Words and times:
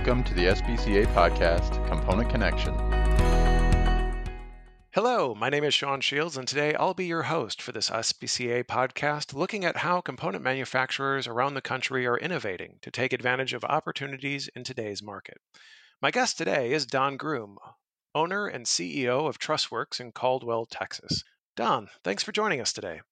Welcome 0.00 0.24
to 0.24 0.34
the 0.34 0.46
SBCA 0.46 1.08
podcast, 1.08 1.86
Component 1.86 2.30
Connection. 2.30 2.72
Hello, 4.92 5.34
my 5.34 5.50
name 5.50 5.62
is 5.62 5.74
Sean 5.74 6.00
Shields, 6.00 6.38
and 6.38 6.48
today 6.48 6.74
I'll 6.74 6.94
be 6.94 7.04
your 7.04 7.24
host 7.24 7.60
for 7.60 7.72
this 7.72 7.90
SBCA 7.90 8.64
podcast 8.64 9.34
looking 9.34 9.66
at 9.66 9.76
how 9.76 10.00
component 10.00 10.42
manufacturers 10.42 11.26
around 11.26 11.52
the 11.52 11.60
country 11.60 12.06
are 12.06 12.16
innovating 12.16 12.78
to 12.80 12.90
take 12.90 13.12
advantage 13.12 13.52
of 13.52 13.62
opportunities 13.62 14.48
in 14.56 14.64
today's 14.64 15.02
market. 15.02 15.36
My 16.00 16.10
guest 16.10 16.38
today 16.38 16.72
is 16.72 16.86
Don 16.86 17.18
Groom, 17.18 17.58
owner 18.14 18.46
and 18.46 18.64
CEO 18.64 19.28
of 19.28 19.38
Trussworks 19.38 20.00
in 20.00 20.12
Caldwell, 20.12 20.64
Texas. 20.64 21.24
Don, 21.56 21.90
thanks 22.04 22.22
for 22.22 22.32
joining 22.32 22.62
us 22.62 22.72
today. 22.72 23.02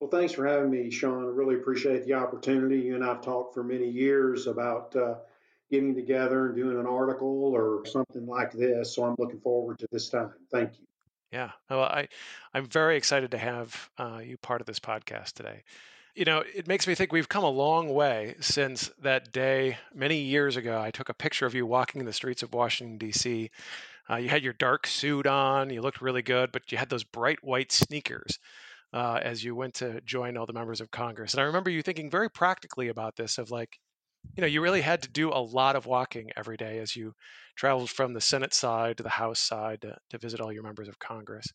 Well, 0.00 0.08
thanks 0.08 0.32
for 0.32 0.46
having 0.46 0.70
me, 0.70 0.90
Sean. 0.90 1.24
I 1.24 1.26
really 1.26 1.56
appreciate 1.56 2.06
the 2.06 2.14
opportunity. 2.14 2.78
You 2.78 2.94
and 2.94 3.04
I've 3.04 3.20
talked 3.20 3.52
for 3.52 3.62
many 3.62 3.90
years 3.90 4.46
about 4.46 4.96
uh, 4.96 5.16
getting 5.74 5.94
together 5.94 6.46
and 6.46 6.56
doing 6.56 6.78
an 6.78 6.86
article 6.86 7.52
or 7.54 7.84
something 7.86 8.26
like 8.26 8.52
this. 8.52 8.94
So 8.94 9.04
I'm 9.04 9.16
looking 9.18 9.40
forward 9.40 9.78
to 9.80 9.88
this 9.90 10.08
time. 10.08 10.32
Thank 10.50 10.78
you. 10.78 10.86
Yeah, 11.32 11.50
well, 11.68 11.82
I, 11.82 12.06
I'm 12.52 12.66
very 12.66 12.96
excited 12.96 13.32
to 13.32 13.38
have 13.38 13.90
uh, 13.98 14.20
you 14.24 14.36
part 14.36 14.60
of 14.60 14.68
this 14.68 14.78
podcast 14.78 15.32
today. 15.32 15.64
You 16.14 16.24
know, 16.24 16.44
it 16.54 16.68
makes 16.68 16.86
me 16.86 16.94
think 16.94 17.10
we've 17.10 17.28
come 17.28 17.42
a 17.42 17.50
long 17.50 17.92
way 17.92 18.36
since 18.40 18.88
that 19.02 19.32
day 19.32 19.76
many 19.92 20.18
years 20.18 20.56
ago. 20.56 20.80
I 20.80 20.92
took 20.92 21.08
a 21.08 21.14
picture 21.14 21.44
of 21.44 21.56
you 21.56 21.66
walking 21.66 22.00
in 22.00 22.06
the 22.06 22.12
streets 22.12 22.44
of 22.44 22.54
Washington, 22.54 22.98
D.C. 22.98 23.50
Uh, 24.08 24.16
you 24.16 24.28
had 24.28 24.44
your 24.44 24.52
dark 24.52 24.86
suit 24.86 25.26
on, 25.26 25.70
you 25.70 25.82
looked 25.82 26.00
really 26.00 26.22
good, 26.22 26.52
but 26.52 26.70
you 26.70 26.78
had 26.78 26.88
those 26.88 27.02
bright 27.02 27.42
white 27.42 27.72
sneakers 27.72 28.38
uh, 28.92 29.18
as 29.20 29.42
you 29.42 29.56
went 29.56 29.74
to 29.74 30.00
join 30.02 30.36
all 30.36 30.46
the 30.46 30.52
members 30.52 30.80
of 30.80 30.92
Congress. 30.92 31.34
And 31.34 31.40
I 31.40 31.46
remember 31.46 31.70
you 31.70 31.82
thinking 31.82 32.10
very 32.10 32.30
practically 32.30 32.88
about 32.88 33.16
this 33.16 33.38
of 33.38 33.50
like, 33.50 33.80
you 34.36 34.40
know, 34.40 34.46
you 34.46 34.60
really 34.60 34.80
had 34.80 35.02
to 35.02 35.10
do 35.10 35.30
a 35.30 35.38
lot 35.38 35.76
of 35.76 35.86
walking 35.86 36.30
every 36.36 36.56
day 36.56 36.78
as 36.78 36.96
you 36.96 37.12
traveled 37.56 37.90
from 37.90 38.12
the 38.12 38.20
Senate 38.20 38.54
side 38.54 38.96
to 38.96 39.02
the 39.02 39.08
House 39.08 39.40
side 39.40 39.82
to, 39.82 39.96
to 40.10 40.18
visit 40.18 40.40
all 40.40 40.52
your 40.52 40.62
members 40.62 40.88
of 40.88 40.98
Congress. 40.98 41.46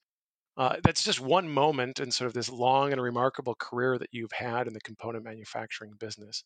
Uh, 0.57 0.75
that's 0.83 1.03
just 1.03 1.21
one 1.21 1.47
moment 1.49 1.99
in 1.99 2.11
sort 2.11 2.27
of 2.27 2.33
this 2.33 2.49
long 2.49 2.91
and 2.91 3.01
remarkable 3.01 3.55
career 3.55 3.97
that 3.97 4.09
you've 4.11 4.31
had 4.31 4.67
in 4.67 4.73
the 4.73 4.81
component 4.81 5.23
manufacturing 5.23 5.93
business. 5.99 6.43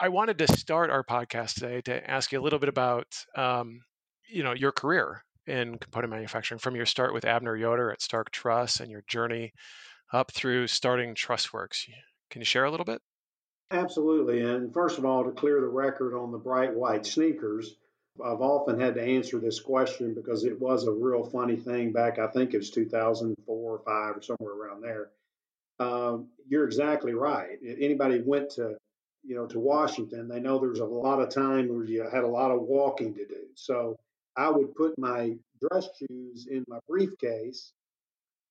I 0.00 0.08
wanted 0.08 0.38
to 0.38 0.56
start 0.56 0.90
our 0.90 1.02
podcast 1.02 1.54
today 1.54 1.80
to 1.82 2.10
ask 2.10 2.30
you 2.30 2.40
a 2.40 2.42
little 2.42 2.60
bit 2.60 2.68
about, 2.68 3.06
um, 3.36 3.80
you 4.28 4.44
know, 4.44 4.52
your 4.52 4.72
career 4.72 5.24
in 5.46 5.78
component 5.78 6.12
manufacturing 6.12 6.60
from 6.60 6.76
your 6.76 6.86
start 6.86 7.12
with 7.12 7.24
Abner 7.24 7.56
Yoder 7.56 7.90
at 7.90 8.02
Stark 8.02 8.30
Truss 8.30 8.80
and 8.80 8.90
your 8.90 9.02
journey 9.08 9.52
up 10.12 10.32
through 10.32 10.68
starting 10.68 11.14
Trussworks. 11.14 11.86
Can 12.30 12.40
you 12.40 12.46
share 12.46 12.64
a 12.64 12.70
little 12.70 12.86
bit? 12.86 13.02
Absolutely. 13.70 14.40
And 14.42 14.72
first 14.72 14.98
of 14.98 15.04
all, 15.04 15.24
to 15.24 15.30
clear 15.30 15.60
the 15.60 15.68
record 15.68 16.14
on 16.14 16.32
the 16.32 16.38
bright 16.38 16.74
white 16.74 17.06
sneakers, 17.06 17.76
I've 18.22 18.40
often 18.40 18.78
had 18.80 18.94
to 18.96 19.02
answer 19.02 19.38
this 19.38 19.60
question 19.60 20.12
because 20.14 20.44
it 20.44 20.60
was 20.60 20.86
a 20.86 20.92
real 20.92 21.24
funny 21.24 21.56
thing 21.56 21.92
back, 21.92 22.18
I 22.18 22.26
think 22.26 22.52
it 22.52 22.58
was 22.58 22.70
2004 22.70 23.36
or 23.72 23.78
5 23.78 24.16
or 24.16 24.22
somewhere 24.22 24.54
around 24.54 24.82
there. 24.82 25.10
Um, 25.78 26.28
you're 26.48 26.64
exactly 26.64 27.14
right. 27.14 27.58
Anybody 27.64 28.20
went 28.20 28.50
to, 28.52 28.76
you 29.24 29.36
know, 29.36 29.46
to 29.46 29.60
Washington, 29.60 30.28
they 30.28 30.40
know 30.40 30.58
there's 30.58 30.80
a 30.80 30.84
lot 30.84 31.20
of 31.20 31.30
time 31.30 31.68
where 31.68 31.84
you 31.84 32.02
had 32.10 32.24
a 32.24 32.28
lot 32.28 32.50
of 32.50 32.62
walking 32.62 33.14
to 33.14 33.26
do. 33.26 33.46
So 33.54 33.96
I 34.36 34.50
would 34.50 34.74
put 34.74 34.98
my 34.98 35.36
dress 35.60 35.88
shoes 35.98 36.48
in 36.50 36.64
my 36.68 36.78
briefcase 36.88 37.72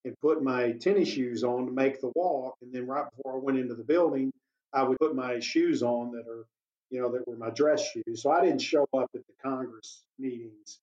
and 0.06 0.16
put 0.22 0.42
my 0.44 0.72
tennis 0.74 1.10
shoes 1.10 1.44
on 1.44 1.66
to 1.66 1.72
make 1.72 2.02
the 2.02 2.12
walk. 2.16 2.56
And 2.62 2.74
then 2.74 2.88
right 2.88 3.06
before 3.16 3.36
I 3.36 3.44
went 3.44 3.60
into 3.60 3.76
the 3.76 3.84
building, 3.84 4.32
I 4.74 4.84
would 4.84 5.00
put 5.00 5.16
my 5.16 5.40
shoes 5.40 5.84
on 5.84 6.12
that 6.12 6.28
are, 6.28 6.46
you 6.90 7.02
know, 7.02 7.12
that 7.12 7.28
were 7.28 7.36
my 7.36 7.50
dress 7.50 7.90
shoes. 7.92 8.22
So 8.22 8.32
I 8.32 8.42
didn't 8.42 8.62
show 8.62 8.88
up 8.96 9.10
at 9.16 9.22
the 9.26 9.34
Congress 9.42 10.04
meetings 10.18 10.80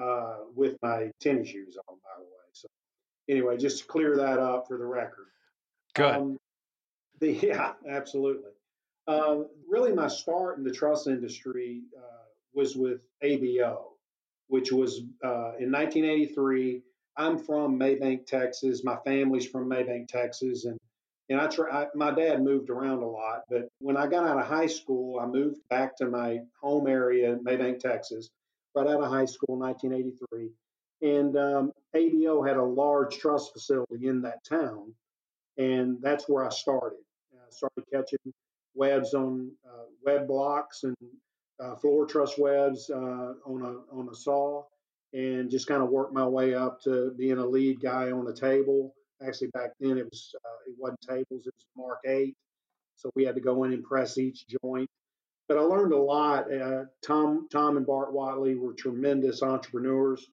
uh, 0.00 0.36
with 0.54 0.76
my 0.82 1.10
tennis 1.20 1.48
shoes 1.48 1.76
on, 1.88 1.96
by 1.96 2.18
the 2.18 2.24
way. 2.24 2.48
So 2.52 2.68
anyway, 3.28 3.56
just 3.56 3.80
to 3.80 3.86
clear 3.86 4.16
that 4.16 4.38
up 4.38 4.66
for 4.68 4.78
the 4.78 4.86
record. 4.86 5.26
Good. 5.94 6.14
Um, 6.14 6.38
the, 7.20 7.32
yeah, 7.42 7.72
absolutely. 7.88 8.52
Um, 9.06 9.48
really, 9.68 9.92
my 9.92 10.08
start 10.08 10.58
in 10.58 10.64
the 10.64 10.72
truss 10.72 11.06
industry 11.06 11.82
uh, 11.96 12.26
was 12.54 12.76
with 12.76 13.00
ABO, 13.24 13.78
which 14.48 14.70
was 14.70 15.00
uh, 15.24 15.56
in 15.58 15.72
1983. 15.72 16.82
I'm 17.16 17.38
from 17.38 17.78
Mabank, 17.78 18.26
Texas. 18.26 18.84
My 18.84 18.96
family's 19.04 19.46
from 19.46 19.68
Mabank, 19.68 20.08
Texas, 20.08 20.66
and 20.66 20.78
and 21.28 21.40
I 21.40 21.46
try. 21.46 21.82
I, 21.82 21.86
my 21.94 22.10
dad 22.10 22.42
moved 22.42 22.70
around 22.70 23.02
a 23.02 23.06
lot, 23.06 23.42
but 23.50 23.68
when 23.80 23.96
I 23.96 24.06
got 24.06 24.26
out 24.26 24.38
of 24.38 24.46
high 24.46 24.66
school, 24.66 25.20
I 25.20 25.26
moved 25.26 25.60
back 25.68 25.96
to 25.98 26.06
my 26.06 26.40
home 26.60 26.86
area, 26.86 27.32
in 27.32 27.44
Mabank, 27.44 27.80
Texas, 27.80 28.30
right 28.74 28.86
out 28.86 29.02
of 29.02 29.10
high 29.10 29.26
school, 29.26 29.54
in 29.54 29.60
1983. 29.60 30.50
And 31.00 31.36
um, 31.36 31.72
ABO 31.94 32.46
had 32.46 32.56
a 32.56 32.62
large 32.62 33.18
truss 33.18 33.50
facility 33.50 34.08
in 34.08 34.22
that 34.22 34.42
town, 34.44 34.94
and 35.58 35.98
that's 36.00 36.28
where 36.28 36.44
I 36.44 36.50
started. 36.50 36.98
I 37.34 37.50
started 37.50 37.84
catching 37.92 38.32
webs 38.74 39.14
on 39.14 39.50
uh, 39.66 39.84
web 40.04 40.26
blocks 40.26 40.84
and 40.84 40.96
uh, 41.60 41.76
floor 41.76 42.06
truss 42.06 42.38
webs 42.38 42.90
uh, 42.90 43.34
on 43.44 43.62
a 43.62 43.94
on 43.94 44.08
a 44.10 44.14
saw, 44.14 44.64
and 45.12 45.50
just 45.50 45.66
kind 45.66 45.82
of 45.82 45.90
worked 45.90 46.14
my 46.14 46.26
way 46.26 46.54
up 46.54 46.80
to 46.82 47.12
being 47.18 47.38
a 47.38 47.46
lead 47.46 47.80
guy 47.80 48.10
on 48.12 48.26
a 48.28 48.32
table 48.32 48.94
Actually, 49.26 49.48
back 49.48 49.70
then 49.80 49.98
it 49.98 50.04
was 50.04 50.34
uh, 50.44 50.70
it 50.70 50.74
wasn't 50.78 51.00
tables; 51.00 51.46
it 51.46 51.54
was 51.54 51.66
Mark 51.76 52.00
Eight, 52.06 52.36
so 52.96 53.10
we 53.14 53.24
had 53.24 53.34
to 53.34 53.40
go 53.40 53.64
in 53.64 53.72
and 53.72 53.84
press 53.84 54.18
each 54.18 54.44
joint. 54.46 54.88
But 55.48 55.58
I 55.58 55.62
learned 55.62 55.92
a 55.92 55.98
lot. 55.98 56.52
Uh, 56.52 56.84
Tom 57.04 57.48
Tom 57.50 57.76
and 57.76 57.86
Bart 57.86 58.12
Watley 58.12 58.54
were 58.54 58.74
tremendous 58.74 59.42
entrepreneurs. 59.42 60.26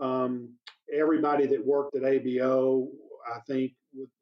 Um, 0.00 0.54
everybody 0.92 1.46
that 1.46 1.64
worked 1.64 1.96
at 1.96 2.02
ABO, 2.02 2.88
I 3.34 3.40
think, 3.46 3.72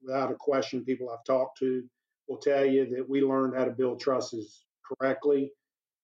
without 0.03 0.31
a 0.31 0.37
question, 0.37 0.85
people 0.85 1.11
I've 1.11 1.25
talked 1.25 1.59
to 1.59 1.83
will 2.29 2.39
tell 2.39 2.65
you 2.65 2.87
that 2.97 3.09
we 3.09 3.23
learned 3.23 3.57
how 3.57 3.65
to 3.65 3.71
build 3.71 4.01
trusses 4.01 4.65
correctly 4.87 5.53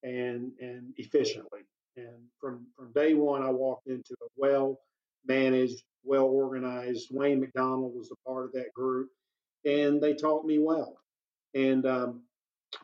and 0.03 0.53
and 0.61 0.93
efficiently. 0.97 1.61
And 1.97 2.25
from 2.41 2.67
from 2.77 2.93
day 2.93 3.15
one, 3.15 3.43
I 3.43 3.51
walked 3.51 3.87
into 3.87 4.15
a 4.23 4.27
well 4.37 4.81
managed 5.27 5.83
well 6.05 6.25
organized. 6.25 7.09
Wayne 7.11 7.41
McDonald 7.41 7.95
was 7.95 8.11
a 8.11 8.29
part 8.29 8.47
of 8.47 8.53
that 8.53 8.73
group, 8.75 9.09
and 9.65 10.01
they 10.01 10.15
taught 10.15 10.45
me 10.45 10.59
well. 10.59 10.99
And 11.55 11.87
um, 11.87 12.23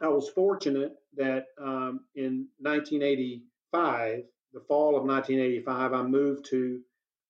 I 0.01 0.09
was 0.09 0.29
fortunate 0.29 0.93
that 1.17 1.47
um, 1.61 2.01
in 2.15 2.47
1985, 2.59 4.23
the 4.53 4.61
fall 4.61 4.97
of 4.97 5.05
1985, 5.05 5.93
I 5.93 6.03
moved 6.03 6.47
to 6.51 6.81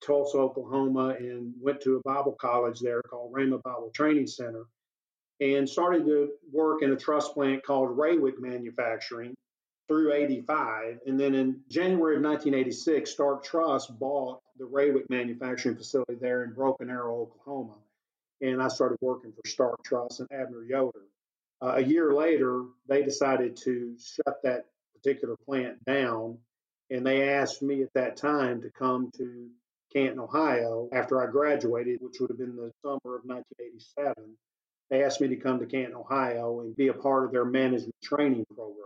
Tulsa, 0.05 0.39
Oklahoma, 0.39 1.17
and 1.19 1.53
went 1.61 1.81
to 1.83 1.97
a 1.97 2.03
Bible 2.03 2.37
college 2.41 2.81
there 2.81 3.03
called 3.03 3.33
Rhema 3.33 3.63
Bible 3.63 3.91
Training 3.95 4.27
Center, 4.27 4.67
and 5.41 5.69
started 5.69 6.05
to 6.07 6.31
work 6.53 6.83
in 6.83 6.93
a 6.93 6.97
truss 6.97 7.29
plant 7.29 7.65
called 7.65 7.97
Raywick 7.97 8.39
Manufacturing 8.39 9.35
through 9.89 10.13
85. 10.13 11.01
And 11.07 11.19
then 11.19 11.35
in 11.35 11.61
January 11.69 12.17
of 12.17 12.23
1986, 12.23 13.11
Stark 13.11 13.43
Truss 13.43 13.87
bought 13.87 14.41
the 14.59 14.65
Raywick 14.65 15.09
manufacturing 15.09 15.77
facility 15.77 16.17
there 16.21 16.45
in 16.45 16.53
Broken 16.53 16.91
Arrow, 16.91 17.23
Oklahoma. 17.23 17.75
And 18.41 18.63
I 18.63 18.69
started 18.69 18.99
working 19.01 19.33
for 19.33 19.49
Stark 19.49 19.83
Truss 19.85 20.21
and 20.21 20.29
Abner 20.33 20.65
Yoder. 20.65 21.07
Uh, 21.61 21.75
a 21.77 21.81
year 21.81 22.13
later, 22.15 22.65
they 22.89 23.03
decided 23.03 23.57
to 23.65 23.97
shut 23.99 24.43
that 24.45 24.67
particular 24.95 25.37
plant 25.37 25.85
down. 25.85 26.39
And 26.91 27.05
they 27.05 27.29
asked 27.31 27.63
me 27.63 27.83
at 27.83 27.93
that 27.95 28.17
time 28.17 28.63
to 28.63 28.71
come 28.71 29.11
to 29.17 29.49
Canton, 29.93 30.21
Ohio 30.21 30.89
after 30.93 31.23
I 31.23 31.31
graduated, 31.31 31.99
which 32.01 32.21
would 32.21 32.31
have 32.31 32.39
been 32.39 32.57
the 32.57 32.73
summer 32.83 33.17
of 33.17 33.25
1987. 33.25 34.15
They 34.91 35.05
asked 35.05 35.21
me 35.21 35.29
to 35.29 35.37
come 35.37 35.59
to 35.59 35.67
Canton, 35.67 35.97
Ohio 35.97 36.61
and 36.61 36.77
be 36.77 36.89
a 36.89 36.95
part 36.95 37.25
of 37.25 37.33
their 37.33 37.45
management 37.45 37.95
training 38.03 38.47
program. 38.55 38.77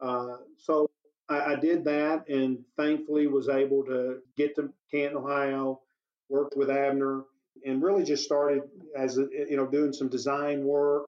Uh, 0.00 0.36
so 0.58 0.90
I, 1.30 1.52
I, 1.52 1.56
did 1.56 1.84
that 1.84 2.28
and 2.28 2.58
thankfully 2.76 3.28
was 3.28 3.48
able 3.48 3.84
to 3.84 4.18
get 4.36 4.56
to 4.56 4.72
Canton, 4.90 5.18
Ohio, 5.18 5.80
worked 6.28 6.56
with 6.56 6.70
Abner, 6.70 7.22
and 7.64 7.82
really 7.82 8.04
just 8.04 8.24
started 8.24 8.62
as 8.96 9.16
a, 9.18 9.26
you 9.48 9.56
know 9.56 9.66
doing 9.66 9.92
some 9.92 10.08
design 10.08 10.64
work. 10.64 11.06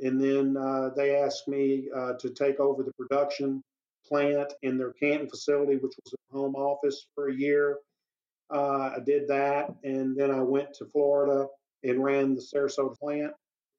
And 0.00 0.20
then 0.20 0.56
uh, 0.56 0.90
they 0.96 1.16
asked 1.16 1.46
me 1.48 1.88
uh, 1.94 2.14
to 2.14 2.30
take 2.30 2.60
over 2.60 2.82
the 2.82 2.92
production 2.92 3.62
plant 4.06 4.52
in 4.62 4.78
their 4.78 4.92
Canton 4.92 5.28
facility, 5.28 5.76
which 5.76 5.94
was 6.04 6.14
a 6.14 6.36
home 6.36 6.54
office 6.54 7.06
for 7.14 7.28
a 7.28 7.34
year. 7.34 7.78
Uh, 8.52 8.90
I 8.96 8.98
did 9.04 9.28
that, 9.28 9.72
and 9.82 10.16
then 10.16 10.30
I 10.30 10.40
went 10.40 10.74
to 10.74 10.86
Florida 10.86 11.46
and 11.82 12.02
ran 12.02 12.34
the 12.34 12.40
Sarasota 12.40 12.98
plant 12.98 13.32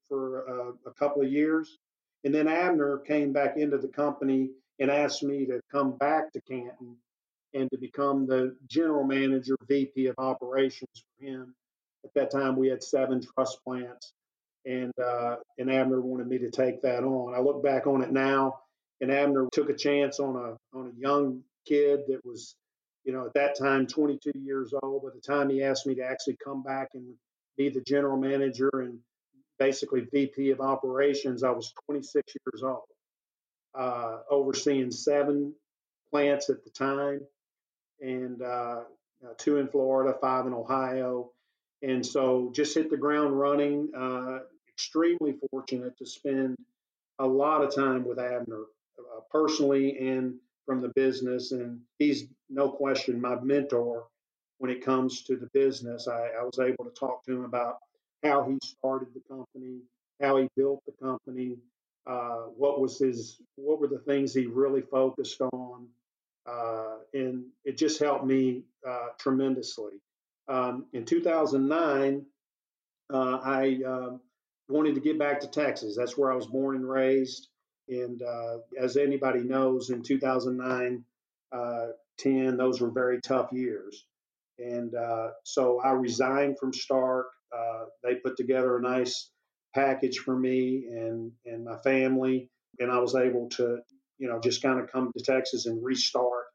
for 0.07 0.50
uh, 0.50 0.89
a 0.89 0.94
couple 0.94 1.21
of 1.21 1.31
years. 1.31 1.77
And 2.24 2.33
then 2.33 2.48
Abner 2.48 3.00
came 3.00 3.33
back 3.33 3.57
into 3.57 3.77
the 3.77 3.88
company 3.88 4.50
and 4.80 4.92
asked 4.92 5.24
me 5.24 5.45
to 5.45 5.62
come 5.72 5.98
back 5.98 6.31
to 6.33 6.42
Canton 6.42 6.98
and 7.54 7.69
to 7.72 7.77
become 7.77 8.27
the 8.27 8.56
general 8.68 9.06
manager, 9.06 9.56
VP 9.68 10.07
of 10.07 10.16
operations 10.18 10.89
for 10.94 11.25
him. 11.25 11.56
At 12.04 12.13
that 12.16 12.31
time, 12.31 12.56
we 12.57 12.68
had 12.68 12.83
seven 12.83 13.22
truss 13.22 13.56
plants, 13.66 14.13
and 14.66 14.92
uh, 15.04 15.38
and 15.57 15.72
Abner 15.72 16.01
wanted 16.01 16.27
me 16.27 16.38
to 16.39 16.51
take 16.51 16.81
that 16.83 17.04
on. 17.04 17.33
I 17.33 17.39
look 17.39 17.63
back 17.63 17.88
on 17.88 18.04
it 18.04 18.12
now, 18.12 18.60
and 19.01 19.12
Abner 19.12 19.48
took 19.51 19.69
a 19.69 19.74
chance 19.74 20.19
on 20.19 20.36
a 20.36 20.77
on 20.77 20.88
a 20.88 21.00
young 21.00 21.44
kid 21.66 22.01
that 22.07 22.24
was, 22.24 22.56
you 23.06 23.13
know, 23.13 23.25
at 23.25 23.33
that 23.33 23.57
time 23.57 23.88
22 23.88 24.31
years 24.36 24.74
old. 24.83 25.04
By 25.04 25.10
the 25.16 25.22
time 25.22 25.50
he 25.50 25.63
asked 25.63 25.88
me 25.88 25.95
to 25.95 26.06
actually 26.06 26.38
come 26.44 26.62
back 26.62 26.89
and 26.94 27.16
be 27.57 27.69
the 27.69 27.81
general 27.81 28.18
manager 28.18 28.69
and 28.75 29.00
basically 29.57 30.01
VP 30.12 30.51
of 30.51 30.62
operations, 30.62 31.44
I 31.44 31.51
was 31.51 31.74
26 31.86 32.33
years 32.45 32.63
old, 32.63 32.83
uh, 33.77 34.19
overseeing 34.30 34.92
seven 34.92 35.54
plants 36.10 36.50
at 36.50 36.63
the 36.63 36.69
time, 36.69 37.22
and 38.01 38.42
uh, 38.42 38.81
uh, 39.24 39.33
two 39.38 39.57
in 39.57 39.68
Florida, 39.68 40.18
five 40.19 40.45
in 40.45 40.54
Ohio. 40.54 41.31
And 41.81 42.06
so 42.06 42.51
just 42.54 42.74
hit 42.74 42.89
the 42.89 42.98
ground 42.98 43.38
running. 43.39 43.92
Uh, 43.98 44.39
extremely 44.69 45.36
fortunate 45.50 45.98
to 45.98 46.06
spend 46.06 46.56
a 47.19 47.25
lot 47.25 47.63
of 47.63 47.74
time 47.74 48.06
with 48.06 48.19
Abner 48.19 48.63
uh, 49.00 49.22
personally 49.31 49.98
and 50.00 50.36
from 50.66 50.81
the 50.81 50.92
business. 50.95 51.51
And 51.51 51.80
he's 51.98 52.25
no 52.50 52.69
question 52.69 53.22
my 53.22 53.39
mentor 53.39 54.07
when 54.57 54.72
it 54.72 54.83
comes 54.83 55.24
to 55.24 55.38
the 55.38 55.50
business. 55.54 56.07
I, 56.07 56.30
I 56.39 56.44
was 56.44 56.60
able 56.60 56.86
to 56.86 56.92
talk 56.92 57.24
to 57.25 57.31
him 57.33 57.45
about 57.45 57.77
how 58.24 58.44
he 58.44 58.57
started 58.63 59.10
the 59.13 59.22
company, 59.30 59.80
how 60.22 60.38
he 60.38 60.50
built 60.56 60.81
the 60.86 60.94
company, 61.06 61.57
uh, 62.07 62.43
what 62.55 62.79
was 62.79 62.99
his, 62.99 63.41
what 63.55 63.79
were 63.79 63.87
the 63.87 63.99
things 63.99 64.33
he 64.33 64.45
really 64.45 64.81
focused 64.81 65.41
on, 65.41 65.87
uh, 66.45 66.97
and 67.13 67.45
it 67.63 67.77
just 67.77 67.99
helped 67.99 68.25
me 68.25 68.63
uh, 68.87 69.07
tremendously. 69.17 69.93
Um, 70.47 70.85
in 70.93 71.05
2009, 71.05 72.25
uh, 73.11 73.39
I 73.43 73.79
um, 73.87 74.21
wanted 74.69 74.95
to 74.95 75.01
get 75.01 75.17
back 75.17 75.39
to 75.39 75.47
Texas. 75.47 75.95
That's 75.97 76.17
where 76.17 76.31
I 76.31 76.35
was 76.35 76.45
born 76.45 76.75
and 76.75 76.87
raised. 76.87 77.47
And 77.87 78.21
uh, 78.21 78.57
as 78.79 78.97
anybody 78.97 79.41
knows, 79.41 79.89
in 79.89 80.03
2009, 80.03 81.03
uh, 81.51 81.87
10, 82.19 82.57
those 82.57 82.81
were 82.81 82.91
very 82.91 83.19
tough 83.21 83.51
years. 83.51 84.05
And 84.59 84.93
so 85.43 85.81
I 85.81 85.91
resigned 85.91 86.59
from 86.59 86.71
Stark. 86.71 87.27
they 88.03 88.15
put 88.15 88.37
together 88.37 88.77
a 88.77 88.81
nice 88.81 89.31
package 89.75 90.18
for 90.18 90.36
me 90.36 90.88
and, 90.89 91.31
and 91.45 91.66
my 91.66 91.77
family. 91.83 92.50
And 92.80 92.92
I 92.92 92.98
was 93.00 93.16
able 93.16 93.50
to 93.51 93.80
you 94.18 94.27
know, 94.27 94.39
just 94.39 94.62
kind 94.62 94.80
of 94.80 94.92
come 94.92 95.12
to 95.16 95.24
Texas 95.24 95.66
and 95.66 95.83
restart 95.83 96.45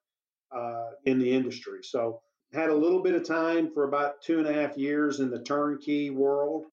uh, 0.54 0.90
in 1.04 1.18
the 1.18 1.30
industry. 1.30 1.80
So 1.82 2.20
had 2.52 2.70
a 2.70 2.74
little 2.74 3.02
bit 3.02 3.14
of 3.14 3.26
time 3.26 3.70
for 3.72 3.86
about 3.86 4.22
two 4.22 4.38
and 4.38 4.48
a 4.48 4.52
half 4.52 4.76
years 4.76 5.20
in 5.20 5.30
the 5.30 5.42
turnkey 5.42 6.10
world. 6.10 6.64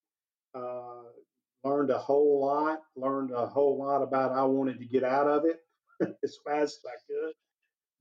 Uh, 0.55 1.03
learned 1.63 1.91
a 1.91 1.97
whole 1.97 2.41
lot. 2.41 2.79
Learned 2.95 3.31
a 3.31 3.45
whole 3.45 3.77
lot 3.77 4.01
about 4.01 4.31
I 4.31 4.43
wanted 4.43 4.79
to 4.79 4.85
get 4.85 5.03
out 5.03 5.27
of 5.27 5.45
it 5.45 5.59
as 6.23 6.37
fast 6.45 6.79
as 6.79 6.85
I 6.85 6.97
could. 7.07 7.33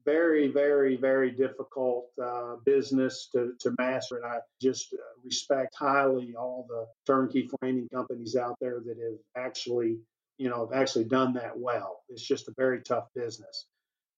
Very, 0.06 0.48
very, 0.48 0.96
very 0.96 1.32
difficult 1.32 2.06
uh, 2.22 2.56
business 2.64 3.28
to, 3.32 3.52
to 3.60 3.74
master. 3.78 4.16
And 4.16 4.24
I 4.24 4.38
just 4.62 4.94
uh, 4.94 4.98
respect 5.24 5.74
highly 5.78 6.34
all 6.38 6.66
the 6.68 6.86
turnkey 7.12 7.50
framing 7.60 7.88
companies 7.92 8.36
out 8.36 8.56
there 8.60 8.80
that 8.86 8.96
have 8.98 9.44
actually 9.44 9.98
you 10.38 10.50
know, 10.50 10.68
have 10.68 10.78
actually 10.78 11.04
done 11.04 11.34
that 11.34 11.58
well. 11.58 12.02
It's 12.08 12.26
just 12.26 12.48
a 12.48 12.54
very 12.56 12.82
tough 12.82 13.06
business. 13.14 13.66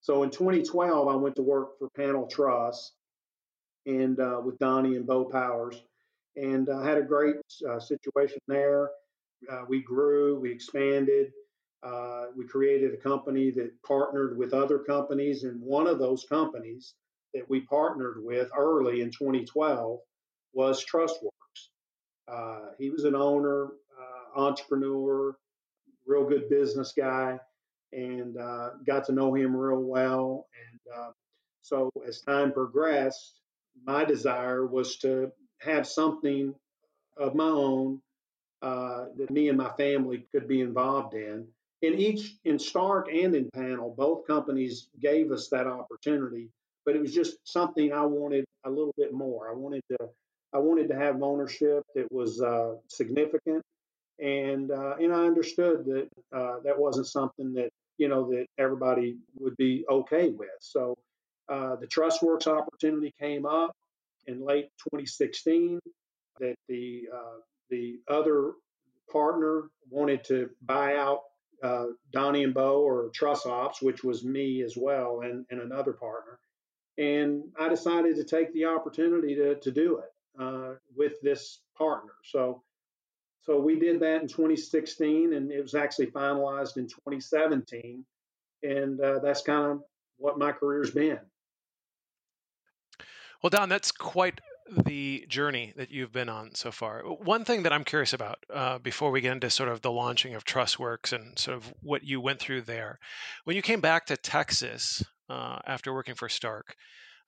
So 0.00 0.22
in 0.22 0.30
2012, 0.30 1.08
I 1.08 1.14
went 1.16 1.36
to 1.36 1.42
work 1.42 1.78
for 1.78 1.88
Panel 1.96 2.26
Truss 2.26 2.92
and 3.86 4.18
uh, 4.20 4.40
with 4.44 4.58
Donnie 4.58 4.96
and 4.96 5.06
Bo 5.06 5.24
Powers, 5.24 5.80
and 6.36 6.68
I 6.68 6.74
uh, 6.74 6.82
had 6.82 6.98
a 6.98 7.02
great 7.02 7.36
uh, 7.68 7.80
situation 7.80 8.38
there. 8.46 8.90
Uh, 9.50 9.62
we 9.68 9.82
grew, 9.82 10.38
we 10.38 10.50
expanded, 10.50 11.32
uh, 11.82 12.26
we 12.36 12.46
created 12.46 12.94
a 12.94 12.96
company 12.96 13.50
that 13.52 13.70
partnered 13.82 14.36
with 14.36 14.52
other 14.54 14.78
companies, 14.78 15.44
and 15.44 15.60
one 15.60 15.86
of 15.86 15.98
those 15.98 16.24
companies 16.28 16.94
that 17.34 17.48
we 17.48 17.60
partnered 17.60 18.24
with 18.24 18.50
early 18.56 19.00
in 19.00 19.10
2012 19.10 19.98
was 20.54 20.84
Trussworks. 20.84 21.30
Uh, 22.26 22.70
he 22.78 22.90
was 22.90 23.04
an 23.04 23.14
owner, 23.14 23.68
entrepreneur, 24.38 25.36
real 26.06 26.24
good 26.28 26.48
business 26.48 26.92
guy, 26.96 27.38
and 27.92 28.36
uh, 28.36 28.70
got 28.86 29.04
to 29.06 29.12
know 29.12 29.34
him 29.34 29.54
real 29.54 29.80
well. 29.80 30.46
And 30.70 30.80
uh, 30.96 31.10
so 31.62 31.90
as 32.06 32.20
time 32.20 32.52
progressed, 32.52 33.40
my 33.84 34.04
desire 34.04 34.66
was 34.66 34.96
to 34.98 35.30
have 35.60 35.86
something 35.86 36.54
of 37.16 37.34
my 37.34 37.48
own 37.48 38.00
uh, 38.62 39.06
that 39.16 39.30
me 39.30 39.48
and 39.48 39.58
my 39.58 39.70
family 39.70 40.26
could 40.32 40.48
be 40.48 40.60
involved 40.60 41.14
in. 41.14 41.46
In 41.82 41.94
each, 41.94 42.34
in 42.44 42.58
Stark 42.58 43.08
and 43.12 43.34
in 43.34 43.50
Panel, 43.54 43.94
both 43.96 44.26
companies 44.26 44.88
gave 45.00 45.30
us 45.30 45.48
that 45.50 45.66
opportunity, 45.66 46.50
but 46.84 46.96
it 46.96 47.00
was 47.00 47.14
just 47.14 47.36
something 47.44 47.92
I 47.92 48.04
wanted 48.04 48.44
a 48.64 48.70
little 48.70 48.94
bit 48.96 49.12
more. 49.12 49.48
I 49.50 49.54
wanted 49.54 49.82
to, 49.92 50.08
I 50.52 50.58
wanted 50.58 50.88
to 50.88 50.96
have 50.96 51.22
ownership 51.22 51.84
that 51.94 52.10
was 52.10 52.42
uh, 52.42 52.74
significant 52.88 53.62
and 54.20 54.70
uh, 54.70 54.96
and 55.00 55.12
I 55.12 55.26
understood 55.26 55.84
that 55.86 56.08
uh, 56.32 56.56
that 56.64 56.78
wasn't 56.78 57.06
something 57.06 57.54
that 57.54 57.70
you 57.98 58.08
know 58.08 58.30
that 58.30 58.46
everybody 58.58 59.16
would 59.38 59.56
be 59.56 59.84
okay 59.88 60.30
with. 60.30 60.48
So 60.60 60.96
uh, 61.48 61.76
the 61.76 61.86
Trussworks 61.86 62.46
opportunity 62.46 63.14
came 63.20 63.46
up 63.46 63.72
in 64.26 64.44
late 64.44 64.70
2016 64.90 65.78
that 66.40 66.56
the 66.68 67.08
uh, 67.14 67.38
the 67.70 68.00
other 68.08 68.52
partner 69.10 69.70
wanted 69.90 70.24
to 70.24 70.50
buy 70.62 70.96
out 70.96 71.20
uh, 71.62 71.86
Donnie 72.12 72.44
and 72.44 72.54
Bo 72.54 72.82
or 72.82 73.10
Truss 73.14 73.46
Ops, 73.46 73.82
which 73.82 74.04
was 74.04 74.24
me 74.24 74.62
as 74.62 74.76
well, 74.76 75.20
and, 75.22 75.44
and 75.50 75.60
another 75.60 75.92
partner. 75.92 76.38
And 76.96 77.44
I 77.58 77.68
decided 77.68 78.16
to 78.16 78.24
take 78.24 78.52
the 78.52 78.66
opportunity 78.66 79.34
to, 79.36 79.54
to 79.56 79.70
do 79.70 79.98
it 79.98 80.42
uh, 80.42 80.74
with 80.96 81.20
this 81.22 81.60
partner. 81.76 82.12
So 82.24 82.62
so 83.48 83.58
we 83.58 83.78
did 83.78 84.00
that 84.00 84.20
in 84.20 84.28
2016, 84.28 85.32
and 85.32 85.50
it 85.50 85.62
was 85.62 85.74
actually 85.74 86.08
finalized 86.08 86.76
in 86.76 86.86
2017. 86.86 88.04
And 88.62 89.00
uh, 89.00 89.20
that's 89.20 89.40
kind 89.40 89.72
of 89.72 89.82
what 90.18 90.38
my 90.38 90.52
career's 90.52 90.90
been. 90.90 91.20
Well, 93.42 93.48
Don, 93.48 93.70
that's 93.70 93.90
quite 93.90 94.38
the 94.84 95.24
journey 95.28 95.72
that 95.76 95.90
you've 95.90 96.12
been 96.12 96.28
on 96.28 96.54
so 96.54 96.70
far. 96.70 97.02
One 97.02 97.44
thing 97.44 97.62
that 97.62 97.72
I'm 97.72 97.84
curious 97.84 98.12
about 98.12 98.38
uh, 98.52 98.78
before 98.78 99.10
we 99.10 99.20
get 99.20 99.32
into 99.32 99.50
sort 99.50 99.68
of 99.68 99.80
the 99.80 99.90
launching 99.90 100.34
of 100.34 100.44
Trussworks 100.44 101.12
and 101.12 101.38
sort 101.38 101.56
of 101.56 101.72
what 101.82 102.04
you 102.04 102.20
went 102.20 102.40
through 102.40 102.62
there, 102.62 102.98
when 103.44 103.56
you 103.56 103.62
came 103.62 103.80
back 103.80 104.06
to 104.06 104.16
Texas 104.16 105.02
uh, 105.28 105.58
after 105.66 105.92
working 105.92 106.14
for 106.14 106.28
Stark, 106.28 106.74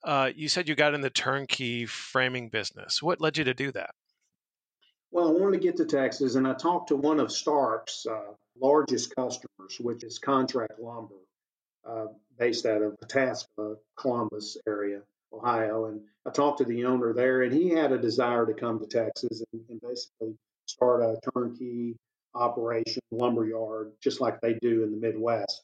uh, 0.03 0.31
you 0.35 0.49
said 0.49 0.67
you 0.67 0.75
got 0.75 0.93
in 0.93 1.01
the 1.01 1.09
turnkey 1.09 1.85
framing 1.85 2.49
business. 2.49 3.01
What 3.01 3.21
led 3.21 3.37
you 3.37 3.43
to 3.45 3.53
do 3.53 3.71
that? 3.71 3.91
Well, 5.11 5.27
I 5.27 5.31
wanted 5.31 5.61
to 5.61 5.63
get 5.63 5.77
to 5.77 5.85
Texas, 5.85 6.35
and 6.35 6.47
I 6.47 6.53
talked 6.53 6.87
to 6.87 6.95
one 6.95 7.19
of 7.19 7.31
Stark's 7.31 8.05
uh, 8.09 8.33
largest 8.59 9.13
customers, 9.15 9.77
which 9.79 10.03
is 10.03 10.19
Contract 10.19 10.79
Lumber, 10.79 11.15
uh, 11.87 12.05
based 12.39 12.65
out 12.65 12.81
of 12.81 12.97
Pataskala, 12.99 13.75
Columbus 13.97 14.57
area, 14.67 15.01
Ohio. 15.33 15.85
And 15.85 16.01
I 16.25 16.31
talked 16.31 16.59
to 16.59 16.65
the 16.65 16.85
owner 16.85 17.13
there, 17.13 17.43
and 17.43 17.53
he 17.53 17.69
had 17.69 17.91
a 17.91 17.97
desire 17.97 18.45
to 18.45 18.53
come 18.53 18.79
to 18.79 18.85
Texas 18.85 19.43
and, 19.53 19.61
and 19.69 19.81
basically 19.81 20.35
start 20.65 21.01
a 21.01 21.19
turnkey 21.33 21.95
operation, 22.33 23.01
lumber 23.11 23.45
yard, 23.45 23.91
just 24.01 24.21
like 24.21 24.39
they 24.41 24.53
do 24.61 24.83
in 24.83 24.91
the 24.91 24.97
Midwest. 24.97 25.63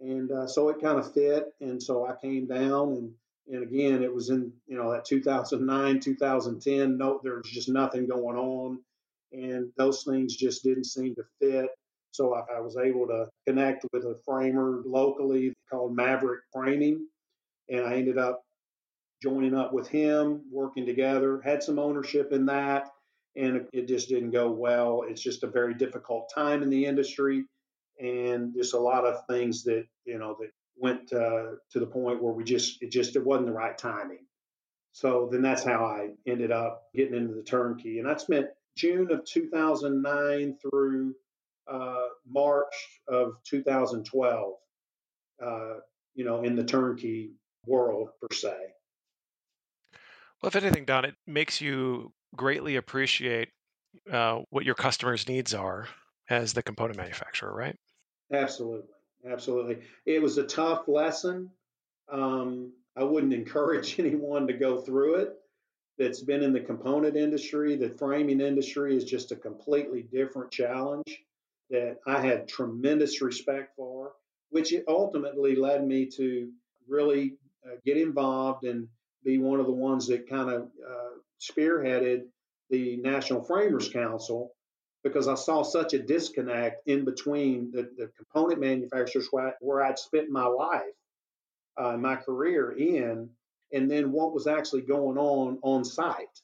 And 0.00 0.30
uh, 0.32 0.46
so 0.46 0.68
it 0.68 0.80
kind 0.80 0.98
of 0.98 1.12
fit, 1.12 1.52
and 1.60 1.80
so 1.80 2.06
I 2.06 2.14
came 2.20 2.46
down 2.46 2.92
and 2.92 3.12
and 3.48 3.62
again, 3.62 4.02
it 4.02 4.12
was 4.12 4.30
in 4.30 4.52
you 4.66 4.76
know 4.76 4.92
that 4.92 5.04
2009, 5.04 6.00
2010. 6.00 6.96
No, 6.96 7.20
there 7.22 7.36
was 7.36 7.50
just 7.50 7.68
nothing 7.68 8.06
going 8.06 8.36
on, 8.36 8.80
and 9.32 9.70
those 9.76 10.04
things 10.04 10.36
just 10.36 10.62
didn't 10.62 10.84
seem 10.84 11.14
to 11.16 11.24
fit. 11.40 11.68
So 12.12 12.34
I, 12.34 12.56
I 12.56 12.60
was 12.60 12.76
able 12.76 13.06
to 13.08 13.28
connect 13.46 13.86
with 13.92 14.04
a 14.04 14.18
framer 14.24 14.82
locally 14.84 15.54
called 15.70 15.96
Maverick 15.96 16.42
Framing, 16.52 17.06
and 17.68 17.84
I 17.84 17.94
ended 17.94 18.18
up 18.18 18.42
joining 19.22 19.54
up 19.54 19.72
with 19.72 19.88
him, 19.88 20.42
working 20.50 20.84
together. 20.84 21.40
Had 21.44 21.62
some 21.62 21.78
ownership 21.78 22.32
in 22.32 22.46
that, 22.46 22.88
and 23.36 23.66
it 23.72 23.86
just 23.86 24.08
didn't 24.08 24.32
go 24.32 24.50
well. 24.50 25.04
It's 25.08 25.22
just 25.22 25.44
a 25.44 25.46
very 25.46 25.74
difficult 25.74 26.30
time 26.34 26.62
in 26.62 26.70
the 26.70 26.84
industry, 26.84 27.44
and 28.00 28.54
just 28.54 28.74
a 28.74 28.78
lot 28.78 29.04
of 29.04 29.24
things 29.28 29.62
that 29.64 29.86
you 30.04 30.18
know 30.18 30.36
that 30.40 30.50
went 30.76 31.12
uh, 31.12 31.56
to 31.70 31.80
the 31.80 31.86
point 31.86 32.22
where 32.22 32.32
we 32.32 32.44
just 32.44 32.82
it 32.82 32.90
just 32.90 33.16
it 33.16 33.24
wasn't 33.24 33.46
the 33.46 33.52
right 33.52 33.78
timing. 33.78 34.26
So 34.92 35.28
then 35.30 35.40
that's 35.40 35.64
how 35.64 35.84
I 35.84 36.10
ended 36.26 36.52
up 36.52 36.82
getting 36.94 37.14
into 37.14 37.34
the 37.34 37.42
turnkey, 37.42 37.98
and 38.00 38.08
I 38.08 38.16
spent 38.16 38.46
June 38.76 39.10
of 39.12 39.24
2009 39.24 40.56
through 40.60 41.14
uh, 41.70 42.06
March 42.26 42.74
of 43.08 43.34
2012. 43.44 44.54
Uh, 45.42 45.74
you 46.14 46.24
know, 46.24 46.42
in 46.42 46.56
the 46.56 46.64
turnkey 46.64 47.32
world 47.66 48.10
per 48.20 48.34
se. 48.34 48.54
Well, 50.42 50.48
if 50.48 50.56
anything, 50.56 50.84
Don, 50.84 51.04
it 51.04 51.14
makes 51.26 51.60
you 51.60 52.12
greatly 52.34 52.76
appreciate 52.76 53.50
uh, 54.10 54.40
what 54.50 54.64
your 54.64 54.74
customers' 54.74 55.28
needs 55.28 55.54
are 55.54 55.88
as 56.28 56.52
the 56.52 56.62
component 56.62 56.96
manufacturer, 56.96 57.54
right? 57.54 57.76
Absolutely 58.32 58.88
absolutely. 59.28 59.78
It 60.06 60.22
was 60.22 60.38
a 60.38 60.44
tough 60.44 60.88
lesson. 60.88 61.50
Um, 62.10 62.72
I 62.96 63.04
wouldn't 63.04 63.32
encourage 63.32 63.98
anyone 63.98 64.46
to 64.46 64.52
go 64.52 64.80
through 64.80 65.16
it 65.16 65.34
that's 65.98 66.22
been 66.22 66.42
in 66.42 66.52
the 66.52 66.60
component 66.60 67.16
industry. 67.16 67.76
The 67.76 67.90
framing 67.90 68.40
industry 68.40 68.96
is 68.96 69.04
just 69.04 69.32
a 69.32 69.36
completely 69.36 70.02
different 70.02 70.50
challenge 70.50 71.22
that 71.70 71.98
I 72.06 72.20
had 72.20 72.48
tremendous 72.48 73.22
respect 73.22 73.76
for, 73.76 74.12
which 74.50 74.74
ultimately 74.88 75.54
led 75.54 75.86
me 75.86 76.06
to 76.16 76.50
really 76.88 77.36
uh, 77.64 77.76
get 77.84 77.96
involved 77.96 78.64
and 78.64 78.88
be 79.24 79.38
one 79.38 79.60
of 79.60 79.66
the 79.66 79.72
ones 79.72 80.06
that 80.08 80.28
kind 80.28 80.50
of 80.50 80.62
uh, 80.62 81.10
spearheaded 81.40 82.22
the 82.70 82.96
National 82.98 83.42
Framers 83.44 83.88
Council 83.88 84.52
because 85.04 85.28
I 85.28 85.34
saw 85.34 85.62
such 85.62 85.94
a 85.94 85.98
disconnect 85.98 86.86
in 86.86 87.04
between 87.04 87.70
the, 87.72 87.90
the 87.96 88.10
component 88.16 88.60
manufacturers 88.60 89.28
where, 89.30 89.56
where 89.60 89.82
I'd 89.82 89.98
spent 89.98 90.30
my 90.30 90.46
life, 90.46 90.82
uh, 91.76 91.96
my 91.96 92.16
career 92.16 92.72
in, 92.72 93.28
and 93.72 93.90
then 93.90 94.12
what 94.12 94.32
was 94.32 94.46
actually 94.46 94.82
going 94.82 95.18
on 95.18 95.58
on 95.62 95.84
site. 95.84 96.40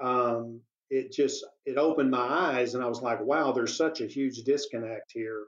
Um, 0.00 0.60
it 0.90 1.10
just 1.12 1.44
it 1.64 1.78
opened 1.78 2.10
my 2.10 2.18
eyes, 2.18 2.74
and 2.74 2.84
I 2.84 2.88
was 2.88 3.00
like, 3.00 3.20
wow, 3.24 3.52
there's 3.52 3.76
such 3.76 4.00
a 4.00 4.06
huge 4.06 4.42
disconnect 4.42 5.10
here. 5.12 5.44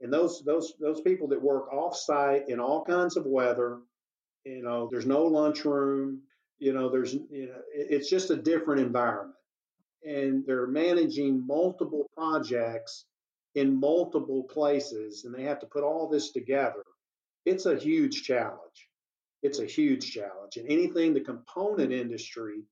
And 0.00 0.12
those 0.12 0.42
those 0.44 0.72
those 0.80 1.00
people 1.02 1.28
that 1.28 1.42
work 1.42 1.72
off 1.72 1.96
site 1.96 2.48
in 2.48 2.58
all 2.58 2.84
kinds 2.84 3.16
of 3.16 3.26
weather, 3.26 3.78
you 4.48 4.62
know, 4.62 4.88
there's 4.90 5.06
no 5.06 5.24
lunchroom, 5.24 6.22
you 6.58 6.72
know, 6.72 6.88
there's 6.88 7.14
you 7.14 7.48
know, 7.48 7.60
it's 7.72 8.08
just 8.08 8.30
a 8.30 8.36
different 8.36 8.80
environment 8.80 9.34
and 10.04 10.44
they're 10.46 10.66
managing 10.66 11.46
multiple 11.46 12.08
projects 12.16 13.04
in 13.54 13.78
multiple 13.78 14.44
places 14.44 15.24
and 15.24 15.34
they 15.34 15.42
have 15.42 15.60
to 15.60 15.66
put 15.66 15.84
all 15.84 16.08
this 16.08 16.30
together. 16.32 16.84
It's 17.44 17.66
a 17.66 17.76
huge 17.76 18.22
challenge. 18.22 18.88
It's 19.42 19.60
a 19.60 19.66
huge 19.66 20.12
challenge. 20.12 20.56
And 20.56 20.70
anything 20.70 21.14
the 21.14 21.20
component 21.20 21.92
industry 21.92 22.62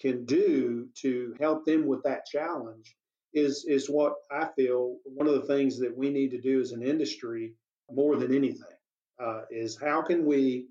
can 0.00 0.24
do 0.24 0.88
to 1.00 1.34
help 1.40 1.64
them 1.64 1.86
with 1.86 2.02
that 2.02 2.26
challenge 2.26 2.94
is, 3.32 3.64
is 3.66 3.88
what 3.88 4.14
I 4.30 4.48
feel 4.56 4.96
one 5.04 5.26
of 5.26 5.34
the 5.34 5.46
things 5.46 5.78
that 5.78 5.96
we 5.96 6.10
need 6.10 6.30
to 6.30 6.40
do 6.40 6.60
as 6.60 6.72
an 6.72 6.82
industry 6.82 7.54
more 7.90 8.16
than 8.16 8.34
anything 8.34 8.76
uh, 9.22 9.42
is 9.50 9.78
how 9.80 10.02
can 10.02 10.24
we 10.24 10.66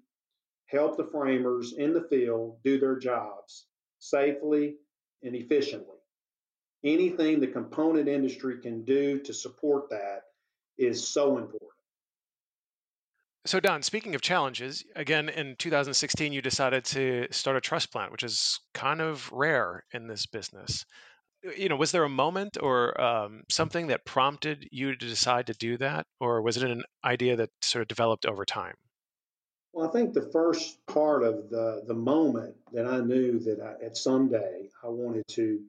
help 0.74 0.98
the 0.98 1.10
framers 1.12 1.74
in 1.78 1.94
the 1.94 2.08
field 2.10 2.58
do 2.64 2.80
their 2.80 2.98
jobs 2.98 3.68
safely 4.00 4.76
and 5.22 5.36
efficiently. 5.36 5.98
Anything 6.84 7.40
the 7.40 7.48
component 7.48 8.10
industry 8.10 8.60
can 8.60 8.84
do 8.84 9.20
to 9.20 9.34
support 9.34 9.90
that 9.90 10.24
is 10.78 11.08
so 11.08 11.38
important. 11.38 11.72
So, 13.46 13.60
Don, 13.60 13.82
speaking 13.82 14.16
of 14.16 14.22
challenges, 14.22 14.86
again, 14.96 15.28
in 15.30 15.56
2016, 15.58 16.32
you 16.32 16.42
decided 16.42 16.86
to 16.86 17.28
start 17.32 17.58
a 17.58 17.62
truss 17.62 17.86
plant, 17.86 18.12
which 18.12 18.24
is 18.24 18.60
kind 18.74 19.02
of 19.02 19.30
rare 19.34 19.84
in 19.94 20.08
this 20.08 20.26
business. 20.26 20.86
You 21.58 21.68
know, 21.68 21.76
was 21.76 21.92
there 21.92 22.06
a 22.06 22.10
moment 22.10 22.58
or 22.62 23.00
um, 23.02 23.44
something 23.50 23.88
that 23.88 24.06
prompted 24.06 24.70
you 24.72 24.96
to 24.96 25.08
decide 25.08 25.48
to 25.48 25.54
do 25.54 25.78
that, 25.78 26.06
or 26.22 26.42
was 26.42 26.56
it 26.56 26.64
an 26.64 26.84
idea 27.04 27.36
that 27.36 27.50
sort 27.62 27.82
of 27.82 27.90
developed 27.90 28.26
over 28.26 28.46
time? 28.46 28.76
Well, 29.74 29.88
I 29.88 29.92
think 29.92 30.14
the 30.14 30.30
first 30.32 30.86
part 30.86 31.24
of 31.24 31.50
the 31.50 31.84
the 31.88 31.96
moment 31.96 32.56
that 32.74 32.86
I 32.86 33.00
knew 33.00 33.40
that 33.40 33.60
I, 33.60 33.86
at 33.86 33.98
someday 33.98 34.70
I 34.84 34.88
wanted 34.88 35.28
to 35.30 35.62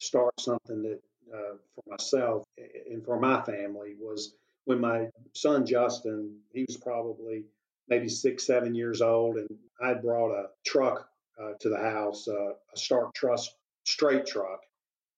start 0.00 0.40
something 0.40 0.82
that 0.82 1.00
uh, 1.32 1.54
for 1.74 1.84
myself 1.86 2.44
and 2.90 3.04
for 3.04 3.18
my 3.20 3.40
family 3.42 3.94
was 4.00 4.34
when 4.64 4.80
my 4.80 5.08
son 5.32 5.64
Justin, 5.64 6.38
he 6.52 6.64
was 6.64 6.76
probably 6.76 7.44
maybe 7.88 8.08
six, 8.08 8.46
seven 8.46 8.74
years 8.74 9.00
old, 9.00 9.36
and 9.36 9.48
I 9.80 9.94
brought 9.94 10.32
a 10.32 10.50
truck 10.64 11.08
uh, 11.40 11.52
to 11.60 11.68
the 11.68 11.78
house, 11.78 12.28
uh, 12.28 12.50
a 12.50 12.76
Stark 12.76 13.14
Truss 13.14 13.54
straight 13.84 14.26
truck. 14.26 14.60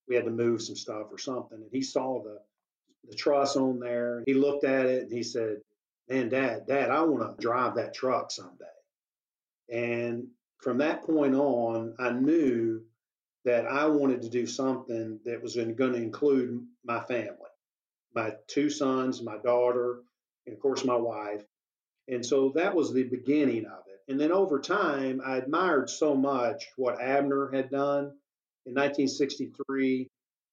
We 0.09 0.17
had 0.17 0.25
to 0.27 0.31
move 0.31 0.63
some 0.63 0.77
stuff 0.77 1.07
or 1.11 1.19
something, 1.19 1.59
and 1.63 1.71
he 1.73 1.83
saw 1.83 2.23
the 2.23 2.41
the 3.09 3.15
truss 3.15 3.57
on 3.57 3.81
there. 3.81 4.23
He 4.27 4.35
looked 4.35 4.65
at 4.65 4.87
it 4.87 5.03
and 5.05 5.13
he 5.13 5.23
said, 5.23 5.61
man, 6.09 6.29
dad, 6.29 6.67
dad, 6.67 6.91
I 6.91 7.03
want 7.03 7.37
to 7.37 7.43
drive 7.43 7.77
that 7.77 7.95
truck 7.95 8.31
someday. 8.31 8.65
And 9.71 10.29
from 10.61 10.79
that 10.79 11.03
point 11.03 11.35
on, 11.35 11.95
I 11.99 12.11
knew 12.11 12.83
that 13.45 13.67
I 13.67 13.87
wanted 13.87 14.23
to 14.23 14.31
do 14.31 14.47
something 14.47 15.21
that 15.25 15.43
was 15.43 15.55
going 15.57 15.93
to 15.93 15.95
include 15.95 16.67
my 16.85 17.01
family, 17.01 17.37
my 18.15 18.35
two 18.47 18.71
sons, 18.71 19.23
my 19.23 19.37
daughter, 19.39 20.01
and 20.47 20.55
of 20.55 20.61
course, 20.61 20.85
my 20.85 20.97
wife. 20.97 21.43
And 22.09 22.25
so 22.25 22.53
that 22.55 22.75
was 22.75 22.93
the 22.93 23.05
beginning 23.05 23.67
of 23.67 23.85
it. 23.87 24.01
And 24.09 24.21
then 24.21 24.33
over 24.33 24.59
time, 24.61 25.23
I 25.25 25.37
admired 25.37 25.89
so 25.89 26.15
much 26.15 26.67
what 26.77 27.01
Abner 27.01 27.51
had 27.51 27.71
done. 27.71 28.13
In 28.67 28.73
1963, 28.73 30.09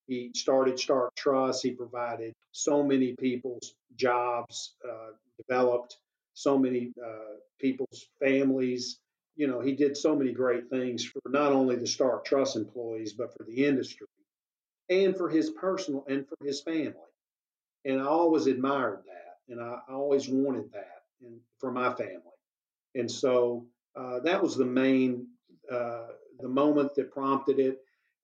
he 0.08 0.31
started 0.36 0.79
Stark 0.79 1.15
Truss. 1.15 1.62
He 1.62 1.72
provided 1.72 2.34
so 2.51 2.84
many 2.84 3.15
people's 3.20 3.74
jobs, 3.96 4.75
uh, 4.88 5.12
developed 5.38 5.98
so 6.34 6.58
many 6.58 6.91
uh, 7.03 7.36
people's 7.60 8.08
families. 8.20 9.00
You 9.36 9.48
know, 9.48 9.62
he 9.62 9.74
did 9.74 9.96
so 9.96 10.15
many 10.15 10.31
great 10.34 10.70
things 10.70 11.05
for 11.05 11.22
not 11.29 11.51
only 11.53 11.75
the 11.75 11.88
Stark 11.88 12.25
Truss 12.25 12.55
employees, 12.55 13.13
but 13.13 13.36
for 13.36 13.43
the 13.43 13.65
industry 13.65 14.08
and 14.89 15.15
for 15.15 15.29
his 15.29 15.50
personal 15.51 16.05
and 16.10 16.27
for 16.27 16.38
his 16.46 16.62
family. 16.62 16.93
And 17.86 18.01
I 18.01 18.05
always 18.05 18.48
admired 18.48 19.00
that, 19.05 19.53
and 19.53 19.62
I 19.62 19.79
always 19.89 20.29
wanted 20.29 20.72
that 20.74 21.01
for 21.60 21.72
my 21.72 21.93
family. 21.93 22.22
And 22.96 23.10
so 23.10 23.65
uh, 23.96 24.20
that 24.20 24.41
was 24.41 24.55
the 24.55 24.65
main, 24.65 25.27
uh, 25.72 26.08
the 26.39 26.50
moment 26.50 26.93
that 26.96 27.12
prompted 27.12 27.60
it. 27.60 27.79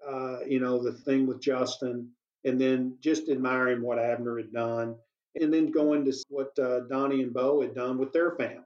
Uh, 0.07 0.39
you 0.47 0.59
know, 0.59 0.81
the 0.81 0.93
thing 0.93 1.27
with 1.27 1.41
Justin, 1.41 2.09
and 2.45 2.59
then 2.61 2.97
just 3.01 3.29
admiring 3.29 3.81
what 3.81 3.99
Abner 3.99 4.37
had 4.37 4.53
done 4.53 4.95
and 5.41 5.53
then 5.53 5.71
going 5.71 6.05
to 6.05 6.13
what 6.29 6.57
uh, 6.59 6.81
Donnie 6.81 7.21
and 7.21 7.33
Bo 7.33 7.61
had 7.61 7.75
done 7.75 7.97
with 7.97 8.11
their 8.13 8.31
family. 8.35 8.63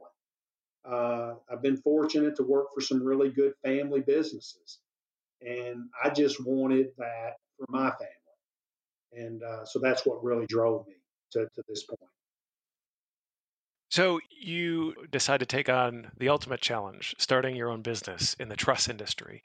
Uh, 0.89 1.35
I've 1.51 1.61
been 1.61 1.77
fortunate 1.77 2.35
to 2.37 2.43
work 2.43 2.67
for 2.73 2.81
some 2.81 3.03
really 3.03 3.29
good 3.29 3.53
family 3.63 4.01
businesses, 4.01 4.79
and 5.41 5.85
I 6.03 6.09
just 6.09 6.43
wanted 6.43 6.87
that 6.97 7.33
for 7.57 7.65
my 7.69 7.91
family, 7.91 9.25
and 9.25 9.43
uh, 9.43 9.65
so 9.65 9.79
that's 9.79 10.05
what 10.05 10.23
really 10.23 10.47
drove 10.47 10.87
me 10.87 10.95
to, 11.33 11.45
to 11.45 11.63
this 11.67 11.83
point. 11.83 11.99
So 13.89 14.19
you 14.31 14.95
decide 15.11 15.41
to 15.41 15.45
take 15.45 15.69
on 15.69 16.09
the 16.17 16.29
ultimate 16.29 16.61
challenge, 16.61 17.13
starting 17.19 17.55
your 17.55 17.69
own 17.69 17.81
business 17.81 18.35
in 18.39 18.49
the 18.49 18.55
truss 18.55 18.89
industry. 18.89 19.43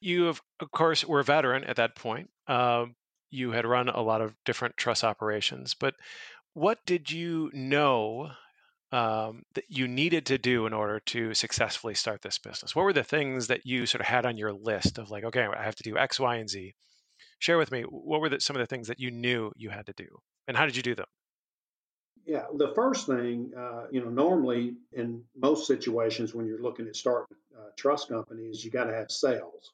You, 0.00 0.24
have, 0.24 0.40
of 0.60 0.70
course, 0.70 1.04
were 1.04 1.20
a 1.20 1.24
veteran 1.24 1.64
at 1.64 1.76
that 1.76 1.96
point. 1.96 2.30
Uh, 2.46 2.86
you 3.30 3.50
had 3.50 3.66
run 3.66 3.88
a 3.88 4.00
lot 4.00 4.20
of 4.20 4.34
different 4.44 4.76
truss 4.76 5.04
operations, 5.04 5.74
but 5.74 5.94
what 6.54 6.78
did 6.86 7.10
you 7.10 7.50
know 7.52 8.30
um, 8.92 9.42
that 9.54 9.64
you 9.68 9.88
needed 9.88 10.26
to 10.26 10.38
do 10.38 10.66
in 10.66 10.72
order 10.72 11.00
to 11.00 11.34
successfully 11.34 11.94
start 11.94 12.22
this 12.22 12.38
business? 12.38 12.74
What 12.74 12.84
were 12.84 12.92
the 12.92 13.04
things 13.04 13.48
that 13.48 13.66
you 13.66 13.84
sort 13.86 14.00
of 14.00 14.06
had 14.06 14.24
on 14.24 14.38
your 14.38 14.52
list 14.52 14.98
of 14.98 15.10
like, 15.10 15.24
okay, 15.24 15.44
I 15.44 15.62
have 15.62 15.76
to 15.76 15.82
do 15.82 15.98
X, 15.98 16.20
Y, 16.20 16.36
and 16.36 16.48
Z? 16.48 16.74
Share 17.38 17.58
with 17.58 17.70
me 17.70 17.82
what 17.82 18.20
were 18.20 18.28
the, 18.30 18.40
some 18.40 18.56
of 18.56 18.60
the 18.60 18.66
things 18.66 18.88
that 18.88 19.00
you 19.00 19.10
knew 19.10 19.52
you 19.56 19.68
had 19.68 19.86
to 19.86 19.92
do, 19.92 20.06
and 20.48 20.56
how 20.56 20.64
did 20.64 20.76
you 20.76 20.82
do 20.82 20.94
them? 20.94 21.06
Yeah, 22.24 22.46
the 22.56 22.72
first 22.74 23.06
thing, 23.06 23.52
uh, 23.56 23.84
you 23.90 24.02
know, 24.02 24.10
normally 24.10 24.74
in 24.92 25.22
most 25.36 25.66
situations 25.66 26.34
when 26.34 26.46
you're 26.46 26.62
looking 26.62 26.88
at 26.88 26.96
starting 26.96 27.36
uh, 27.56 27.68
truss 27.76 28.06
companies, 28.06 28.64
you 28.64 28.70
got 28.70 28.84
to 28.84 28.94
have 28.94 29.10
sales. 29.10 29.72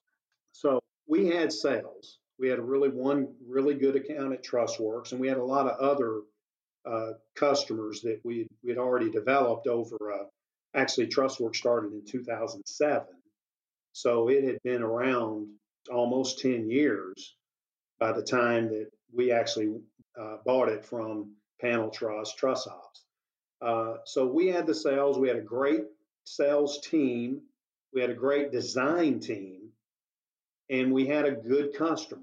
So 0.52 0.80
we 1.06 1.26
had 1.26 1.52
sales. 1.52 2.18
We 2.38 2.48
had 2.48 2.58
a 2.58 2.62
really 2.62 2.88
one 2.88 3.34
really 3.46 3.74
good 3.74 3.96
account 3.96 4.32
at 4.32 4.44
Trussworks, 4.44 5.12
and 5.12 5.20
we 5.20 5.28
had 5.28 5.38
a 5.38 5.44
lot 5.44 5.66
of 5.66 5.78
other 5.78 6.22
uh, 6.84 7.12
customers 7.36 8.02
that 8.02 8.20
we 8.24 8.46
we 8.62 8.70
had 8.70 8.78
already 8.78 9.10
developed 9.10 9.66
over. 9.66 9.96
Uh, 10.12 10.24
actually, 10.74 11.06
Trussworks 11.08 11.56
started 11.56 11.92
in 11.92 12.04
2007, 12.04 13.06
so 13.92 14.28
it 14.28 14.44
had 14.44 14.58
been 14.64 14.82
around 14.82 15.48
almost 15.90 16.40
10 16.40 16.68
years 16.70 17.36
by 17.98 18.12
the 18.12 18.22
time 18.22 18.68
that 18.68 18.88
we 19.12 19.32
actually 19.32 19.80
uh, 20.18 20.36
bought 20.44 20.68
it 20.68 20.84
from 20.84 21.34
Panel 21.60 21.90
Trust 21.90 22.36
Truss 22.38 22.66
Ops. 22.66 23.04
Uh, 23.60 23.98
so 24.04 24.26
we 24.26 24.48
had 24.48 24.66
the 24.66 24.74
sales. 24.74 25.18
We 25.18 25.28
had 25.28 25.36
a 25.36 25.42
great 25.42 25.84
sales 26.24 26.80
team. 26.80 27.42
We 27.94 28.00
had 28.00 28.10
a 28.10 28.14
great 28.14 28.50
design 28.50 29.20
team, 29.20 29.61
and 30.72 30.90
we 30.90 31.06
had 31.06 31.26
a 31.26 31.32
good 31.32 31.74
customer. 31.74 32.22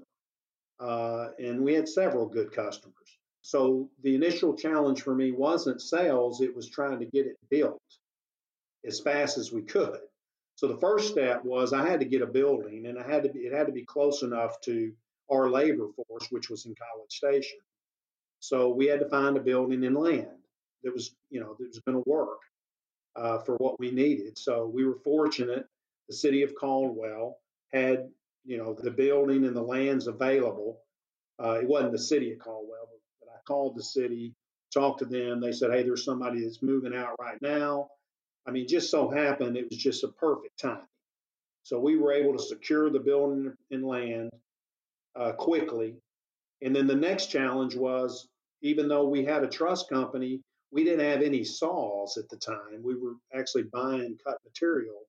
Uh, 0.80 1.28
and 1.38 1.62
we 1.62 1.72
had 1.72 1.88
several 1.88 2.26
good 2.26 2.52
customers. 2.52 2.94
So 3.42 3.88
the 4.02 4.14
initial 4.14 4.54
challenge 4.54 5.02
for 5.02 5.14
me 5.14 5.30
wasn't 5.30 5.80
sales, 5.80 6.40
it 6.40 6.54
was 6.54 6.68
trying 6.68 6.98
to 6.98 7.06
get 7.06 7.26
it 7.26 7.36
built 7.48 7.80
as 8.84 9.00
fast 9.00 9.38
as 9.38 9.52
we 9.52 9.62
could. 9.62 9.98
So 10.56 10.66
the 10.66 10.78
first 10.78 11.10
step 11.10 11.44
was 11.44 11.72
I 11.72 11.88
had 11.88 12.00
to 12.00 12.06
get 12.06 12.22
a 12.22 12.26
building 12.26 12.86
and 12.86 12.98
I 12.98 13.08
had 13.08 13.22
to 13.22 13.30
be, 13.30 13.40
it 13.40 13.54
had 13.54 13.66
to 13.66 13.72
be 13.72 13.84
close 13.84 14.22
enough 14.22 14.60
to 14.62 14.92
our 15.30 15.48
labor 15.48 15.88
force, 15.96 16.26
which 16.30 16.50
was 16.50 16.66
in 16.66 16.74
College 16.74 17.12
Station. 17.12 17.60
So 18.40 18.70
we 18.70 18.86
had 18.86 19.00
to 19.00 19.08
find 19.08 19.36
a 19.36 19.40
building 19.40 19.84
and 19.84 19.96
land. 19.96 20.28
that 20.82 20.92
was 20.92 21.14
you 21.30 21.40
know 21.40 21.54
that 21.58 21.66
was 21.66 21.78
going 21.80 22.02
to 22.02 22.10
work 22.10 22.40
uh, 23.16 23.38
for 23.38 23.56
what 23.56 23.78
we 23.78 23.90
needed. 23.90 24.38
So 24.38 24.66
we 24.66 24.84
were 24.84 24.98
fortunate. 25.04 25.66
The 26.08 26.16
city 26.16 26.42
of 26.42 26.54
Caldwell 26.54 27.36
had 27.72 28.08
you 28.44 28.58
know 28.58 28.74
the 28.74 28.90
building 28.90 29.44
and 29.44 29.56
the 29.56 29.62
lands 29.62 30.06
available. 30.06 30.80
Uh, 31.42 31.60
it 31.62 31.68
wasn't 31.68 31.92
the 31.92 31.98
city 31.98 32.32
of 32.32 32.38
Caldwell, 32.38 32.88
but, 32.90 33.00
but 33.20 33.32
I 33.32 33.38
called 33.46 33.76
the 33.76 33.82
city, 33.82 34.34
talked 34.72 35.00
to 35.00 35.06
them. 35.06 35.40
They 35.40 35.52
said, 35.52 35.72
"Hey, 35.72 35.82
there's 35.82 36.04
somebody 36.04 36.42
that's 36.42 36.62
moving 36.62 36.94
out 36.94 37.16
right 37.20 37.40
now." 37.42 37.88
I 38.46 38.50
mean, 38.50 38.66
just 38.68 38.90
so 38.90 39.10
happened 39.10 39.56
it 39.56 39.68
was 39.70 39.78
just 39.78 40.04
a 40.04 40.08
perfect 40.08 40.58
time. 40.58 40.86
So 41.62 41.78
we 41.78 41.96
were 41.96 42.12
able 42.12 42.32
to 42.32 42.42
secure 42.42 42.90
the 42.90 43.00
building 43.00 43.52
and 43.70 43.84
land 43.84 44.30
uh, 45.14 45.32
quickly. 45.32 45.96
And 46.62 46.74
then 46.74 46.86
the 46.86 46.94
next 46.96 47.26
challenge 47.26 47.74
was 47.76 48.28
even 48.62 48.88
though 48.88 49.08
we 49.08 49.24
had 49.24 49.44
a 49.44 49.48
trust 49.48 49.88
company, 49.88 50.40
we 50.72 50.84
didn't 50.84 51.06
have 51.06 51.22
any 51.22 51.44
saws 51.44 52.16
at 52.16 52.28
the 52.28 52.36
time. 52.36 52.82
We 52.82 52.96
were 52.96 53.14
actually 53.34 53.64
buying 53.64 54.18
cut 54.24 54.38
material 54.44 55.02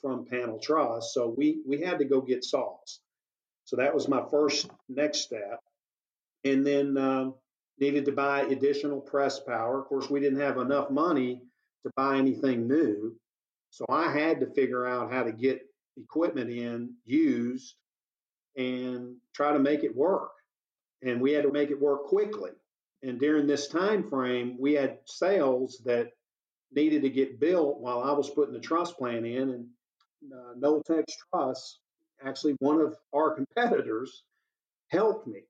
from 0.00 0.26
panel 0.26 0.58
truss. 0.58 1.12
So 1.14 1.34
we, 1.36 1.60
we 1.66 1.80
had 1.80 1.98
to 1.98 2.04
go 2.04 2.20
get 2.20 2.44
saws. 2.44 3.00
So 3.64 3.76
that 3.76 3.94
was 3.94 4.08
my 4.08 4.22
first 4.30 4.70
next 4.88 5.20
step. 5.20 5.60
And 6.44 6.66
then 6.66 6.98
um, 6.98 7.34
needed 7.78 8.04
to 8.04 8.12
buy 8.12 8.42
additional 8.42 9.00
press 9.00 9.40
power. 9.40 9.80
Of 9.80 9.86
course, 9.86 10.10
we 10.10 10.20
didn't 10.20 10.40
have 10.40 10.58
enough 10.58 10.90
money 10.90 11.40
to 11.84 11.92
buy 11.96 12.16
anything 12.16 12.68
new. 12.68 13.16
So 13.70 13.86
I 13.88 14.12
had 14.12 14.40
to 14.40 14.46
figure 14.54 14.86
out 14.86 15.12
how 15.12 15.24
to 15.24 15.32
get 15.32 15.62
equipment 15.96 16.50
in 16.50 16.94
used 17.04 17.74
and 18.56 19.16
try 19.34 19.52
to 19.52 19.58
make 19.58 19.82
it 19.82 19.96
work. 19.96 20.30
And 21.02 21.20
we 21.20 21.32
had 21.32 21.44
to 21.44 21.52
make 21.52 21.70
it 21.70 21.80
work 21.80 22.04
quickly. 22.04 22.50
And 23.02 23.18
during 23.18 23.46
this 23.46 23.68
time 23.68 24.08
frame, 24.08 24.56
we 24.58 24.74
had 24.74 24.98
sales 25.04 25.82
that 25.84 26.12
needed 26.72 27.02
to 27.02 27.10
get 27.10 27.40
built 27.40 27.80
while 27.80 28.02
I 28.02 28.12
was 28.12 28.30
putting 28.30 28.54
the 28.54 28.60
truss 28.60 28.92
plant 28.92 29.26
in. 29.26 29.50
And 29.50 29.66
uh, 30.32 30.54
Notex 30.58 31.04
Truss, 31.30 31.78
actually 32.24 32.56
one 32.60 32.80
of 32.80 32.96
our 33.14 33.34
competitors, 33.34 34.22
helped 34.88 35.26
me, 35.26 35.40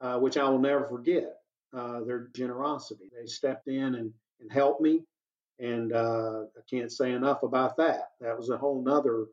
uh, 0.00 0.18
which 0.18 0.36
I 0.36 0.48
will 0.48 0.58
never 0.58 0.84
forget. 0.84 1.36
Uh, 1.74 2.04
their 2.04 2.28
generosity. 2.36 3.10
They 3.12 3.26
stepped 3.26 3.66
in 3.66 3.96
and, 3.96 4.12
and 4.40 4.52
helped 4.52 4.80
me. 4.80 5.02
And 5.58 5.92
uh, 5.92 6.42
I 6.56 6.60
can't 6.70 6.92
say 6.92 7.10
enough 7.10 7.42
about 7.42 7.76
that. 7.78 8.10
That 8.20 8.38
was 8.38 8.48
a 8.50 8.56
whole 8.56 8.80
nother 8.80 9.26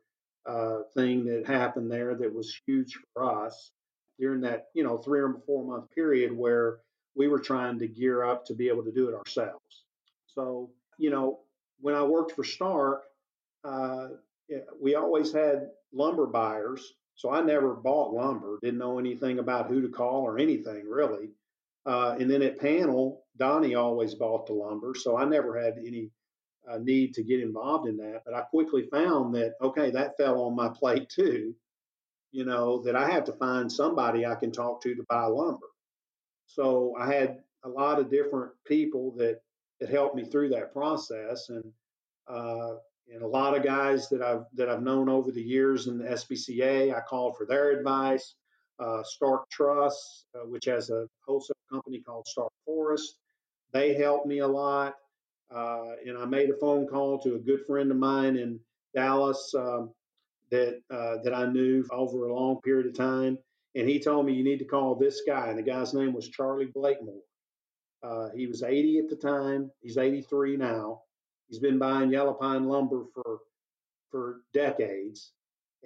uh, 0.44 0.78
thing 0.92 1.24
that 1.26 1.46
happened 1.46 1.88
there 1.88 2.16
that 2.16 2.34
was 2.34 2.58
huge 2.66 2.98
for 3.14 3.46
us 3.46 3.70
during 4.18 4.40
that, 4.40 4.66
you 4.74 4.82
know, 4.82 4.98
three 4.98 5.20
or 5.20 5.36
four 5.46 5.64
month 5.64 5.88
period 5.92 6.36
where 6.36 6.78
we 7.14 7.28
were 7.28 7.38
trying 7.38 7.78
to 7.78 7.86
gear 7.86 8.24
up 8.24 8.44
to 8.46 8.54
be 8.54 8.66
able 8.66 8.82
to 8.82 8.92
do 8.92 9.08
it 9.08 9.14
ourselves. 9.14 9.84
So, 10.26 10.70
you 10.98 11.10
know, 11.10 11.42
when 11.80 11.94
I 11.94 12.02
worked 12.02 12.32
for 12.32 12.42
Stark, 12.42 13.04
uh, 13.62 14.08
we 14.80 14.94
always 14.94 15.32
had 15.32 15.68
lumber 15.92 16.26
buyers. 16.26 16.94
So 17.14 17.30
I 17.30 17.42
never 17.42 17.74
bought 17.74 18.14
lumber, 18.14 18.58
didn't 18.62 18.78
know 18.78 18.98
anything 18.98 19.38
about 19.38 19.68
who 19.68 19.82
to 19.82 19.88
call 19.88 20.22
or 20.22 20.38
anything 20.38 20.88
really. 20.88 21.30
Uh, 21.84 22.16
and 22.18 22.30
then 22.30 22.42
at 22.42 22.60
Panel, 22.60 23.24
Donnie 23.36 23.74
always 23.74 24.14
bought 24.14 24.46
the 24.46 24.52
lumber. 24.52 24.94
So 24.94 25.16
I 25.16 25.24
never 25.24 25.60
had 25.60 25.78
any 25.78 26.10
uh, 26.70 26.78
need 26.78 27.14
to 27.14 27.22
get 27.22 27.40
involved 27.40 27.88
in 27.88 27.96
that. 27.98 28.22
But 28.24 28.34
I 28.34 28.42
quickly 28.42 28.88
found 28.90 29.34
that, 29.34 29.54
okay, 29.60 29.90
that 29.90 30.16
fell 30.16 30.42
on 30.42 30.54
my 30.54 30.68
plate 30.68 31.08
too. 31.08 31.54
You 32.30 32.44
know, 32.44 32.82
that 32.82 32.96
I 32.96 33.10
have 33.10 33.24
to 33.24 33.32
find 33.32 33.70
somebody 33.70 34.24
I 34.24 34.36
can 34.36 34.52
talk 34.52 34.80
to 34.82 34.94
to 34.94 35.04
buy 35.08 35.24
lumber. 35.24 35.66
So 36.46 36.94
I 36.98 37.12
had 37.12 37.38
a 37.64 37.68
lot 37.68 37.98
of 37.98 38.10
different 38.10 38.52
people 38.66 39.12
that 39.18 39.40
that 39.80 39.90
helped 39.90 40.14
me 40.14 40.24
through 40.24 40.50
that 40.50 40.72
process, 40.72 41.48
and 41.48 41.64
uh, 42.28 42.74
and 43.12 43.22
a 43.22 43.26
lot 43.26 43.56
of 43.56 43.62
guys 43.62 44.08
that 44.08 44.22
I've 44.22 44.44
that 44.54 44.68
I've 44.68 44.82
known 44.82 45.08
over 45.08 45.30
the 45.30 45.42
years 45.42 45.86
in 45.86 45.98
the 45.98 46.04
SBCA, 46.04 46.94
I 46.94 47.00
called 47.00 47.36
for 47.36 47.46
their 47.46 47.70
advice. 47.70 48.34
Uh, 48.78 49.02
Stark 49.04 49.48
Truss, 49.50 50.24
uh, 50.34 50.46
which 50.46 50.64
has 50.64 50.90
a 50.90 51.06
wholesale 51.26 51.54
company 51.70 52.00
called 52.00 52.26
Stark 52.26 52.50
Forest, 52.64 53.18
they 53.72 53.94
helped 53.94 54.26
me 54.26 54.38
a 54.38 54.48
lot. 54.48 54.94
Uh, 55.54 55.92
and 56.06 56.16
I 56.16 56.24
made 56.24 56.50
a 56.50 56.56
phone 56.56 56.86
call 56.88 57.20
to 57.20 57.34
a 57.34 57.38
good 57.38 57.60
friend 57.66 57.90
of 57.90 57.98
mine 57.98 58.36
in 58.36 58.58
Dallas 58.94 59.54
um, 59.54 59.92
that 60.50 60.80
uh, 60.90 61.18
that 61.22 61.34
I 61.34 61.46
knew 61.46 61.84
over 61.92 62.26
a 62.26 62.34
long 62.34 62.60
period 62.62 62.86
of 62.86 62.96
time, 62.96 63.38
and 63.74 63.88
he 63.88 64.00
told 64.00 64.26
me 64.26 64.32
you 64.32 64.44
need 64.44 64.58
to 64.58 64.64
call 64.64 64.94
this 64.94 65.22
guy. 65.26 65.48
And 65.48 65.58
the 65.58 65.62
guy's 65.62 65.94
name 65.94 66.14
was 66.14 66.28
Charlie 66.28 66.70
Blakemore. 66.74 67.22
Uh, 68.02 68.30
he 68.34 68.46
was 68.46 68.62
80 68.62 68.98
at 68.98 69.08
the 69.08 69.16
time. 69.16 69.70
He's 69.80 69.98
83 69.98 70.56
now. 70.56 71.02
He's 71.52 71.60
been 71.60 71.78
buying 71.78 72.10
yellow 72.10 72.32
pine 72.32 72.64
lumber 72.64 73.04
for 73.12 73.40
for 74.10 74.40
decades, 74.54 75.32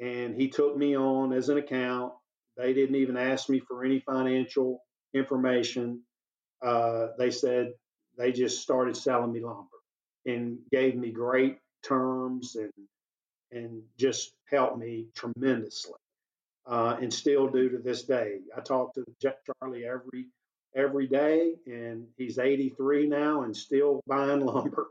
and 0.00 0.40
he 0.40 0.48
took 0.48 0.76
me 0.76 0.96
on 0.96 1.32
as 1.32 1.48
an 1.48 1.58
account. 1.58 2.12
They 2.56 2.72
didn't 2.72 2.94
even 2.94 3.16
ask 3.16 3.48
me 3.48 3.58
for 3.58 3.84
any 3.84 3.98
financial 3.98 4.80
information. 5.12 6.02
Uh, 6.64 7.08
they 7.18 7.32
said 7.32 7.72
they 8.16 8.30
just 8.30 8.62
started 8.62 8.96
selling 8.96 9.32
me 9.32 9.40
lumber 9.40 9.66
and 10.24 10.58
gave 10.70 10.94
me 10.94 11.10
great 11.10 11.58
terms 11.82 12.54
and 12.54 12.72
and 13.50 13.82
just 13.98 14.36
helped 14.48 14.78
me 14.78 15.08
tremendously 15.16 15.98
uh, 16.64 16.96
and 17.00 17.12
still 17.12 17.48
do 17.48 17.70
to 17.70 17.78
this 17.78 18.04
day. 18.04 18.38
I 18.56 18.60
talk 18.60 18.94
to 18.94 19.04
Charlie 19.20 19.84
every 19.84 20.28
every 20.76 21.08
day, 21.08 21.54
and 21.66 22.06
he's 22.16 22.38
83 22.38 23.08
now 23.08 23.42
and 23.42 23.56
still 23.56 24.00
buying 24.06 24.40
lumber. 24.46 24.90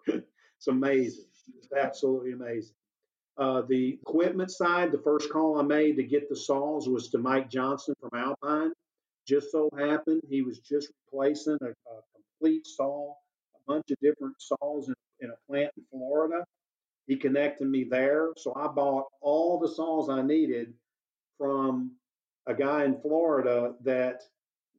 It's 0.66 0.76
amazing. 0.76 1.26
It's 1.58 1.72
absolutely 1.74 2.32
amazing. 2.32 2.74
Uh, 3.38 3.62
the 3.68 4.00
equipment 4.02 4.50
side, 4.50 4.92
the 4.92 5.02
first 5.04 5.30
call 5.30 5.60
I 5.60 5.64
made 5.64 5.96
to 5.98 6.04
get 6.04 6.28
the 6.28 6.36
saws 6.36 6.90
was 6.90 7.10
to 7.10 7.20
Mike 7.20 7.50
Johnson 7.50 7.94
from 8.00 8.10
Alpine. 8.16 8.72
Just 9.28 9.52
so 9.52 9.70
happened 9.78 10.22
he 10.28 10.42
was 10.42 10.60
just 10.60 10.92
replacing 11.06 11.58
a, 11.62 11.68
a 11.68 12.02
complete 12.16 12.66
saw, 12.66 13.12
a 13.12 13.72
bunch 13.72 13.92
of 13.92 13.98
different 14.02 14.36
saws 14.40 14.88
in, 14.88 14.96
in 15.20 15.30
a 15.30 15.52
plant 15.52 15.72
in 15.78 15.84
Florida. 15.92 16.44
He 17.06 17.16
connected 17.16 17.68
me 17.68 17.84
there, 17.84 18.30
so 18.38 18.54
I 18.56 18.68
bought 18.68 19.06
all 19.22 19.60
the 19.60 19.70
saws 19.70 20.10
I 20.10 20.24
needed 20.24 20.74
from 21.38 21.92
a 22.48 22.56
guy 22.56 22.86
in 22.86 23.00
Florida 23.02 23.74
that 23.84 24.22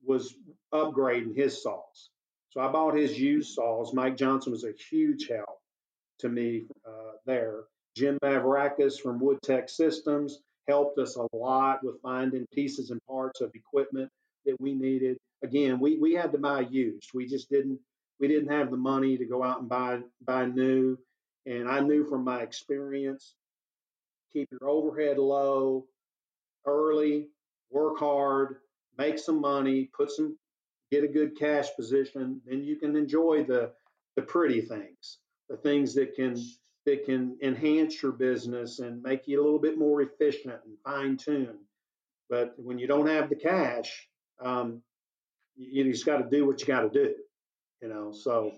was 0.04 0.34
upgrading 0.72 1.36
his 1.36 1.62
saws. 1.62 2.10
So 2.50 2.60
I 2.60 2.72
bought 2.72 2.94
his 2.96 3.18
used 3.18 3.54
saws. 3.54 3.94
Mike 3.94 4.16
Johnson 4.16 4.50
was 4.50 4.64
a 4.64 4.72
huge 4.90 5.28
help 5.28 5.60
to 6.20 6.28
me 6.28 6.66
uh, 6.86 7.12
there. 7.24 7.64
Jim 7.96 8.18
Mavrakis 8.22 9.00
from 9.00 9.18
Wood 9.20 9.38
Tech 9.42 9.68
Systems 9.68 10.40
helped 10.68 10.98
us 10.98 11.16
a 11.16 11.36
lot 11.36 11.82
with 11.82 12.00
finding 12.02 12.46
pieces 12.52 12.90
and 12.90 13.00
parts 13.08 13.40
of 13.40 13.50
equipment 13.54 14.10
that 14.44 14.56
we 14.60 14.74
needed. 14.74 15.16
Again, 15.42 15.78
we, 15.78 15.96
we 15.98 16.12
had 16.12 16.32
to 16.32 16.38
buy 16.38 16.60
used. 16.60 17.10
We 17.14 17.26
just 17.26 17.50
didn't 17.50 17.78
we 18.18 18.28
didn't 18.28 18.50
have 18.50 18.70
the 18.70 18.76
money 18.76 19.18
to 19.18 19.24
go 19.26 19.42
out 19.42 19.60
and 19.60 19.68
buy 19.68 20.00
buy 20.24 20.46
new. 20.46 20.98
And 21.44 21.68
I 21.68 21.80
knew 21.80 22.04
from 22.04 22.24
my 22.24 22.40
experience, 22.40 23.34
keep 24.32 24.48
your 24.50 24.68
overhead 24.68 25.18
low, 25.18 25.86
early, 26.64 27.28
work 27.70 27.98
hard, 27.98 28.56
make 28.98 29.18
some 29.18 29.40
money, 29.40 29.88
put 29.96 30.10
some, 30.10 30.36
get 30.90 31.04
a 31.04 31.08
good 31.08 31.38
cash 31.38 31.68
position, 31.76 32.40
then 32.46 32.64
you 32.64 32.76
can 32.76 32.96
enjoy 32.96 33.44
the 33.44 33.72
the 34.16 34.22
pretty 34.22 34.62
things, 34.62 35.18
the 35.48 35.56
things 35.56 35.94
that 35.94 36.14
can 36.14 36.36
that 36.84 37.04
can 37.04 37.36
enhance 37.42 38.00
your 38.00 38.12
business 38.12 38.78
and 38.78 39.02
make 39.02 39.26
you 39.26 39.40
a 39.40 39.44
little 39.44 39.58
bit 39.58 39.76
more 39.78 40.02
efficient 40.02 40.60
and 40.64 40.78
fine 40.84 41.16
tuned. 41.16 41.58
But 42.30 42.54
when 42.56 42.78
you 42.78 42.86
don't 42.86 43.08
have 43.08 43.28
the 43.28 43.36
cash, 43.36 44.08
um, 44.40 44.82
you, 45.56 45.84
you 45.84 45.92
just 45.92 46.06
got 46.06 46.18
to 46.18 46.28
do 46.30 46.46
what 46.46 46.60
you 46.60 46.66
got 46.66 46.82
to 46.82 46.90
do, 46.90 47.14
you 47.82 47.88
know. 47.88 48.12
So 48.12 48.52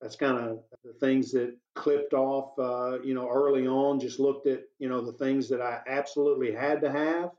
that's 0.00 0.16
kind 0.16 0.38
of 0.38 0.60
the 0.84 0.92
things 0.94 1.32
that 1.32 1.56
clipped 1.74 2.12
off, 2.12 2.56
uh, 2.58 3.00
you 3.02 3.14
know, 3.14 3.28
early 3.28 3.66
on. 3.66 4.00
Just 4.00 4.20
looked 4.20 4.46
at, 4.46 4.62
you 4.78 4.88
know, 4.88 5.00
the 5.00 5.12
things 5.12 5.48
that 5.48 5.60
I 5.60 5.80
absolutely 5.88 6.52
had 6.52 6.80
to 6.82 6.90
have, 6.90 7.30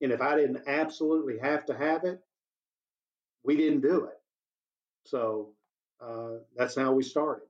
and 0.00 0.12
if 0.12 0.20
I 0.20 0.36
didn't 0.36 0.62
absolutely 0.66 1.38
have 1.38 1.66
to 1.66 1.76
have 1.76 2.04
it, 2.04 2.20
we 3.44 3.56
didn't 3.56 3.80
do 3.80 4.06
it. 4.06 4.18
So 5.04 5.50
uh, 6.00 6.38
that's 6.56 6.76
how 6.76 6.92
we 6.92 7.02
started. 7.02 7.46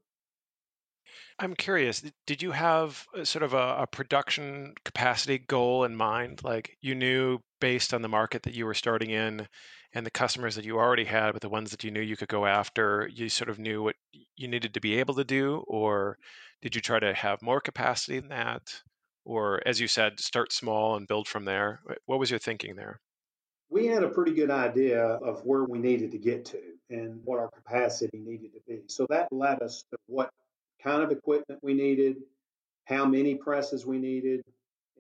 I'm 1.39 1.55
curious, 1.55 2.03
did 2.27 2.43
you 2.43 2.53
have 2.53 3.07
uh, 3.17 3.25
sort 3.25 3.43
of 3.43 3.55
a, 3.55 3.77
a, 3.81 3.87
production 3.89 4.75
capacity 4.85 5.39
goal 5.39 5.85
in 5.85 5.97
mind? 5.97 6.43
Like 6.45 6.77
you 6.81 6.95
knew 6.95 7.41
based 7.61 7.93
on 7.93 8.03
the 8.03 8.09
market 8.09 8.45
that 8.45 8.55
you 8.55 8.67
were 8.67 8.75
starting 8.75 9.11
in 9.11 9.49
and 9.93 10.07
the 10.07 10.11
customers 10.13 10.55
that 10.55 10.65
you 10.65 10.79
already 10.79 11.05
had, 11.05 11.33
but 11.33 11.43
the 11.43 11.49
ones 11.49 11.71
that 11.73 11.83
you 11.83 11.91
knew 11.91 12.01
you 12.01 12.17
could 12.17 12.29
go 12.29 12.47
after, 12.47 13.11
you 13.13 13.29
sort 13.29 13.51
of 13.51 13.59
knew 13.59 13.83
what 13.83 13.97
you 14.37 14.47
needed 14.47 14.75
to 14.75 14.81
be 14.81 14.99
able 15.01 15.15
to 15.15 15.25
do? 15.25 15.65
Or 15.67 16.19
did 16.63 16.75
you 16.75 16.81
try 16.81 17.01
to 17.01 17.13
have 17.15 17.43
more 17.43 17.61
capacity 17.61 18.21
than 18.21 18.29
that? 18.29 18.63
or 19.25 19.61
as 19.67 19.81
you 19.81 19.89
said, 19.89 20.21
start 20.21 20.53
small 20.53 20.97
and 20.97 21.09
build 21.09 21.27
from 21.27 21.45
there? 21.45 21.81
What 22.07 22.19
was 22.19 22.31
your 22.31 22.39
thinking 22.39 22.77
there? 22.77 23.01
We 23.71 23.87
had 23.87 24.05
a 24.05 24.09
pretty 24.09 24.35
good 24.35 24.51
idea 24.51 25.03
of 25.03 25.45
where 25.45 25.65
we 25.65 25.79
needed 25.79 26.11
to 26.13 26.19
get 26.19 26.45
to. 26.47 26.61
and 26.91 27.21
what 27.25 27.39
our 27.39 27.49
capacity 27.49 28.19
needed 28.19 28.53
to 28.53 28.61
be. 28.69 28.83
So 28.89 29.07
that 29.09 29.33
led 29.33 29.63
us 29.63 29.85
to 29.91 29.97
what 30.07 30.31
kind 30.85 31.03
of 31.03 31.11
equipment 31.11 31.61
we 31.63 31.75
needed, 31.75 32.17
how 32.85 33.07
many 33.07 33.35
presses 33.35 33.87
we 33.87 33.99
needed, 33.99 34.45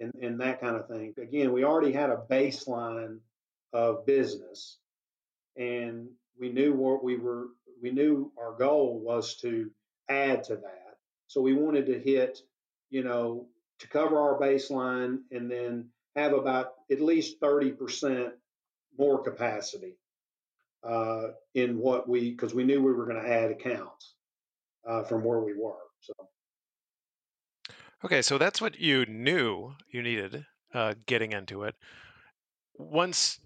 and, 0.01 0.13
and 0.21 0.41
that 0.41 0.61
kind 0.61 0.77
of 0.77 0.89
thing. 0.89 1.15
Again, 1.21 1.53
we 1.53 1.63
already 1.63 1.93
had 1.93 2.11
a 2.11 2.23
baseline 2.29 3.19
of 3.73 4.07
business, 4.07 4.79
and 5.57 6.09
we 6.41 6.51
knew 6.51 6.73
what 6.73 7.05
we 7.05 7.17
were. 7.17 7.49
We 7.83 7.91
knew 7.91 8.33
our 8.39 8.53
goal 8.53 8.99
was 8.99 9.37
to 9.43 9.71
add 10.09 10.45
to 10.45 10.57
that. 10.57 10.97
So 11.27 11.43
we 11.43 11.53
wanted 11.53 11.87
to 11.87 11.99
hit, 11.99 12.41
you 12.89 13.05
know, 13.05 13.47
to 13.81 13.89
cover 13.89 14.19
our 14.19 14.39
baseline 14.41 15.19
and 15.31 15.51
then 15.51 15.89
have 16.17 16.33
about 16.33 16.75
at 16.91 17.01
least 17.01 17.41
30% 17.41 18.31
more 18.97 19.23
capacity 19.23 19.97
uh, 20.83 21.29
in 21.55 21.77
what 21.79 22.09
we, 22.09 22.31
because 22.31 22.55
we 22.55 22.65
knew 22.65 22.83
we 22.83 22.93
were 22.93 23.07
going 23.07 23.23
to 23.23 23.31
add 23.31 23.51
accounts 23.51 24.14
uh, 24.89 25.05
from 25.05 25.25
where 25.25 25.41
we 25.41 25.55
were. 25.55 25.77
So. 26.01 26.13
Okay, 28.05 28.23
so 28.23 28.39
that's 28.39 28.61
what 28.61 28.79
you 28.79 29.07
knew 29.07 29.75
you 29.91 30.03
needed 30.03 30.45
uh, 30.75 30.95
getting 31.07 31.33
into 31.33 31.63
it. 31.63 31.75
Once 32.77 33.41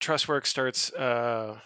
Trussworks 0.00 0.46
starts, 0.46 0.92
uh, 0.92 1.58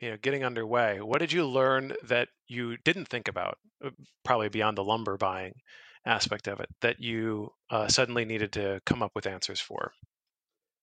you 0.00 0.10
know, 0.10 0.16
getting 0.22 0.44
underway, 0.44 1.00
what 1.00 1.20
did 1.20 1.32
you 1.32 1.46
learn 1.46 1.94
that 2.04 2.28
you 2.48 2.76
didn't 2.78 3.06
think 3.06 3.28
about, 3.28 3.58
uh, 3.84 3.90
probably 4.24 4.48
beyond 4.48 4.76
the 4.76 4.84
lumber 4.84 5.16
buying 5.16 5.54
aspect 6.06 6.48
of 6.48 6.60
it, 6.60 6.68
that 6.80 7.00
you 7.00 7.50
uh, 7.70 7.86
suddenly 7.88 8.24
needed 8.24 8.52
to 8.52 8.80
come 8.86 9.02
up 9.02 9.12
with 9.14 9.26
answers 9.26 9.60
for? 9.60 9.92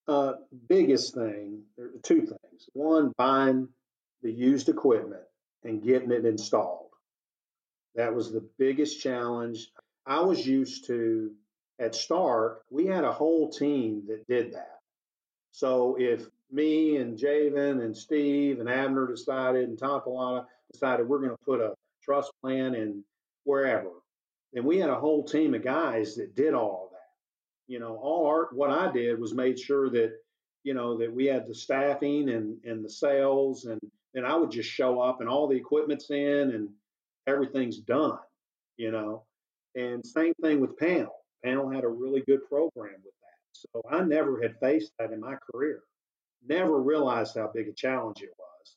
Uh, 0.08 0.34
biggest 0.70 1.14
thing, 1.14 1.64
there 1.78 1.88
are 1.88 2.02
two 2.04 2.22
things. 2.22 2.70
One, 2.74 3.12
buying 3.18 3.68
the 4.22 4.32
used 4.32 4.70
equipment 4.70 5.24
and 5.64 5.84
getting 5.84 6.12
it 6.12 6.26
installed. 6.26 6.91
That 7.96 8.16
was 8.16 8.32
the 8.32 8.48
biggest 8.58 9.02
challenge. 9.02 9.70
I 10.06 10.22
was 10.22 10.46
used 10.46 10.88
to 10.88 11.32
at 11.82 11.96
Stark, 11.96 12.64
we 12.70 12.86
had 12.86 13.04
a 13.04 13.12
whole 13.12 13.50
team 13.50 14.04
that 14.08 14.28
did 14.28 14.54
that. 14.54 14.80
So 15.52 15.98
if 16.00 16.28
me 16.52 16.98
and 16.98 17.18
Javen 17.18 17.84
and 17.84 17.98
Steve 17.98 18.60
and 18.60 18.70
Abner 18.70 19.08
decided 19.08 19.68
and 19.68 19.80
Tom 19.80 20.02
Pilata 20.02 20.46
decided 20.72 21.08
we're 21.08 21.20
going 21.20 21.32
to 21.32 21.46
put 21.46 21.60
a 21.60 21.74
trust 22.04 22.32
plan 22.42 22.76
in 22.76 23.04
wherever, 23.46 23.90
then 24.54 24.64
we 24.64 24.78
had 24.78 24.92
a 24.92 25.00
whole 25.00 25.24
team 25.24 25.56
of 25.56 25.64
guys 25.64 26.16
that 26.16 26.36
did 26.36 26.54
all 26.54 26.86
of 26.86 26.92
that. 26.92 27.74
You 27.74 27.80
know, 27.80 27.96
all 27.96 28.28
our 28.28 28.50
what 28.54 28.70
I 28.70 28.92
did 28.92 29.20
was 29.20 29.34
made 29.34 29.60
sure 29.60 29.90
that 29.90 30.14
you 30.64 30.74
know 30.76 30.98
that 31.00 31.12
we 31.12 31.26
had 31.26 31.48
the 31.48 31.56
staffing 31.56 32.30
and 32.30 32.64
and 32.64 32.86
the 32.86 32.90
sales 32.90 33.66
and 33.66 33.80
then 34.14 34.26
I 34.26 34.36
would 34.36 34.52
just 34.52 34.70
show 34.70 35.00
up 35.00 35.22
and 35.22 35.30
all 35.30 35.48
the 35.48 35.56
equipment's 35.56 36.10
in 36.12 36.52
and 36.52 36.70
everything's 37.28 37.80
done. 37.80 38.20
You 38.78 38.92
know, 38.92 39.24
and 39.76 40.06
same 40.06 40.34
thing 40.42 40.60
with 40.60 40.78
panel. 40.78 41.16
Panel 41.44 41.70
had 41.70 41.84
a 41.84 41.90
really 41.90 42.22
good 42.28 42.48
program 42.48 42.96
with 43.04 43.14
that. 43.22 43.32
So 43.54 43.82
I 43.90 44.04
never 44.04 44.42
had 44.42 44.60
faced 44.60 44.92
that 45.00 45.12
in 45.12 45.20
my 45.20 45.36
career. 45.52 45.82
Never 46.48 46.82
realized 46.82 47.36
how 47.38 47.52
big 47.54 47.68
a 47.68 47.74
challenge 47.74 48.22
it 48.22 48.34
was. 48.38 48.76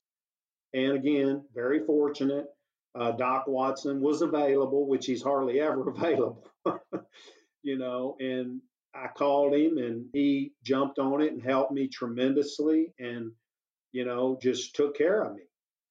And 0.74 0.96
again, 0.96 1.44
very 1.54 1.85
fortunate. 1.85 2.46
Uh, 2.94 3.12
Doc 3.12 3.44
Watson 3.46 4.00
was 4.00 4.22
available, 4.22 4.87
which 4.87 5.07
he's 5.07 5.22
hardly 5.22 5.61
ever 5.61 5.88
available, 5.90 6.46
you 7.62 7.76
know. 7.76 8.16
And 8.20 8.61
I 8.94 9.09
called 9.09 9.54
him, 9.54 9.78
and 9.78 10.07
he 10.12 10.52
jumped 10.62 10.98
on 10.98 11.20
it 11.20 11.33
and 11.33 11.42
helped 11.42 11.72
me 11.72 11.88
tremendously, 11.88 12.92
and 12.98 13.33
you 13.92 14.04
know, 14.04 14.38
just 14.40 14.74
took 14.74 14.96
care 14.96 15.22
of 15.22 15.35
me. 15.35 15.42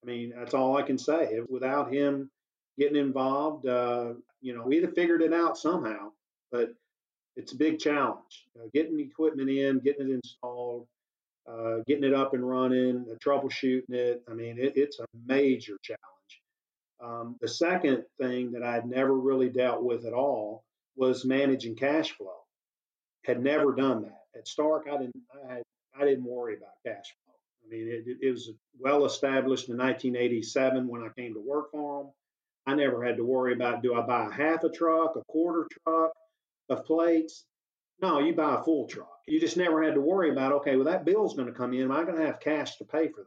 I 0.04 0.06
mean, 0.06 0.34
that's 0.36 0.54
all 0.54 0.78
I 0.78 0.82
can 0.84 0.98
say. 0.98 1.40
Without 1.50 1.92
him 1.92 2.30
getting 2.78 2.98
involved, 2.98 3.68
uh, 3.68 4.14
you 4.42 4.56
know, 4.56 4.64
we'd 4.64 4.84
have 4.84 4.96
figured 4.96 5.22
it 5.22 5.34
out 5.34 5.58
somehow. 5.58 6.12
But 6.52 6.74
it's 7.36 7.54
a 7.54 7.58
big 7.58 7.80
challenge. 7.80 8.46
Uh, 8.58 8.68
getting 8.74 9.00
equipment 9.00 9.50
in, 9.50 9.80
getting 9.80 10.10
it 10.10 10.14
installed, 10.14 10.88
uh, 11.50 11.78
getting 11.88 12.04
it 12.04 12.14
up 12.14 12.34
and 12.34 12.48
running, 12.48 13.06
uh, 13.10 13.16
troubleshooting 13.26 13.90
it. 13.90 14.24
I 14.30 14.34
mean, 14.34 14.58
it, 14.60 14.74
it's 14.76 15.00
a 15.00 15.06
major 15.26 15.78
challenge. 15.82 16.00
Um, 17.04 17.36
the 17.42 17.48
second 17.48 18.04
thing 18.22 18.52
that 18.54 18.64
I'd 18.64 18.86
never 18.86 19.14
really 19.14 19.50
dealt 19.50 19.84
with 19.84 20.06
at 20.06 20.14
all 20.14 20.64
was 20.96 21.26
managing 21.26 21.76
cash 21.76 22.12
flow. 22.12 22.30
Had 23.26 23.42
never 23.44 23.74
done 23.74 24.04
that 24.04 24.22
at 24.38 24.48
Stark. 24.48 24.88
I 24.88 24.98
didn't. 24.98 25.16
I 25.34 25.54
had. 25.56 25.64
I 26.00 26.06
didn't 26.06 26.26
worry 26.26 26.56
about 26.58 26.72
cash 26.86 27.06
flow. 27.26 27.36
I 27.66 27.70
mean, 27.70 27.88
it, 27.88 28.18
it 28.22 28.32
was 28.32 28.52
well 28.80 29.06
established 29.06 29.70
in 29.70 29.78
1987 29.78 30.88
when 30.88 31.04
I 31.04 31.10
came 31.18 31.34
to 31.34 31.40
work 31.40 31.72
for 31.72 32.04
them. 32.04 32.12
I 32.66 32.76
never 32.76 33.04
had 33.04 33.18
to 33.18 33.26
worry 33.26 33.54
about 33.54 33.84
do 33.84 33.96
I 33.96 34.02
buy 34.02 34.28
a 34.28 34.32
half 34.32 34.64
a 34.64 34.70
truck, 34.70 35.16
a 35.16 35.24
quarter 35.28 35.68
truck 35.84 36.12
of 36.70 36.86
plates? 36.86 37.46
No, 38.02 38.20
you 38.20 38.34
buy 38.34 38.56
a 38.56 38.64
full 38.64 38.88
truck. 38.88 39.20
You 39.28 39.40
just 39.40 39.58
never 39.58 39.84
had 39.84 39.94
to 39.96 40.02
worry 40.02 40.32
about 40.32 40.54
okay, 40.54 40.76
well 40.76 40.86
that 40.86 41.06
bill's 41.06 41.36
going 41.36 41.48
to 41.48 41.54
come 41.54 41.74
in. 41.74 41.82
Am 41.82 41.92
I 41.92 42.04
going 42.04 42.18
to 42.18 42.26
have 42.26 42.40
cash 42.40 42.78
to 42.78 42.86
pay 42.86 43.10
for 43.10 43.26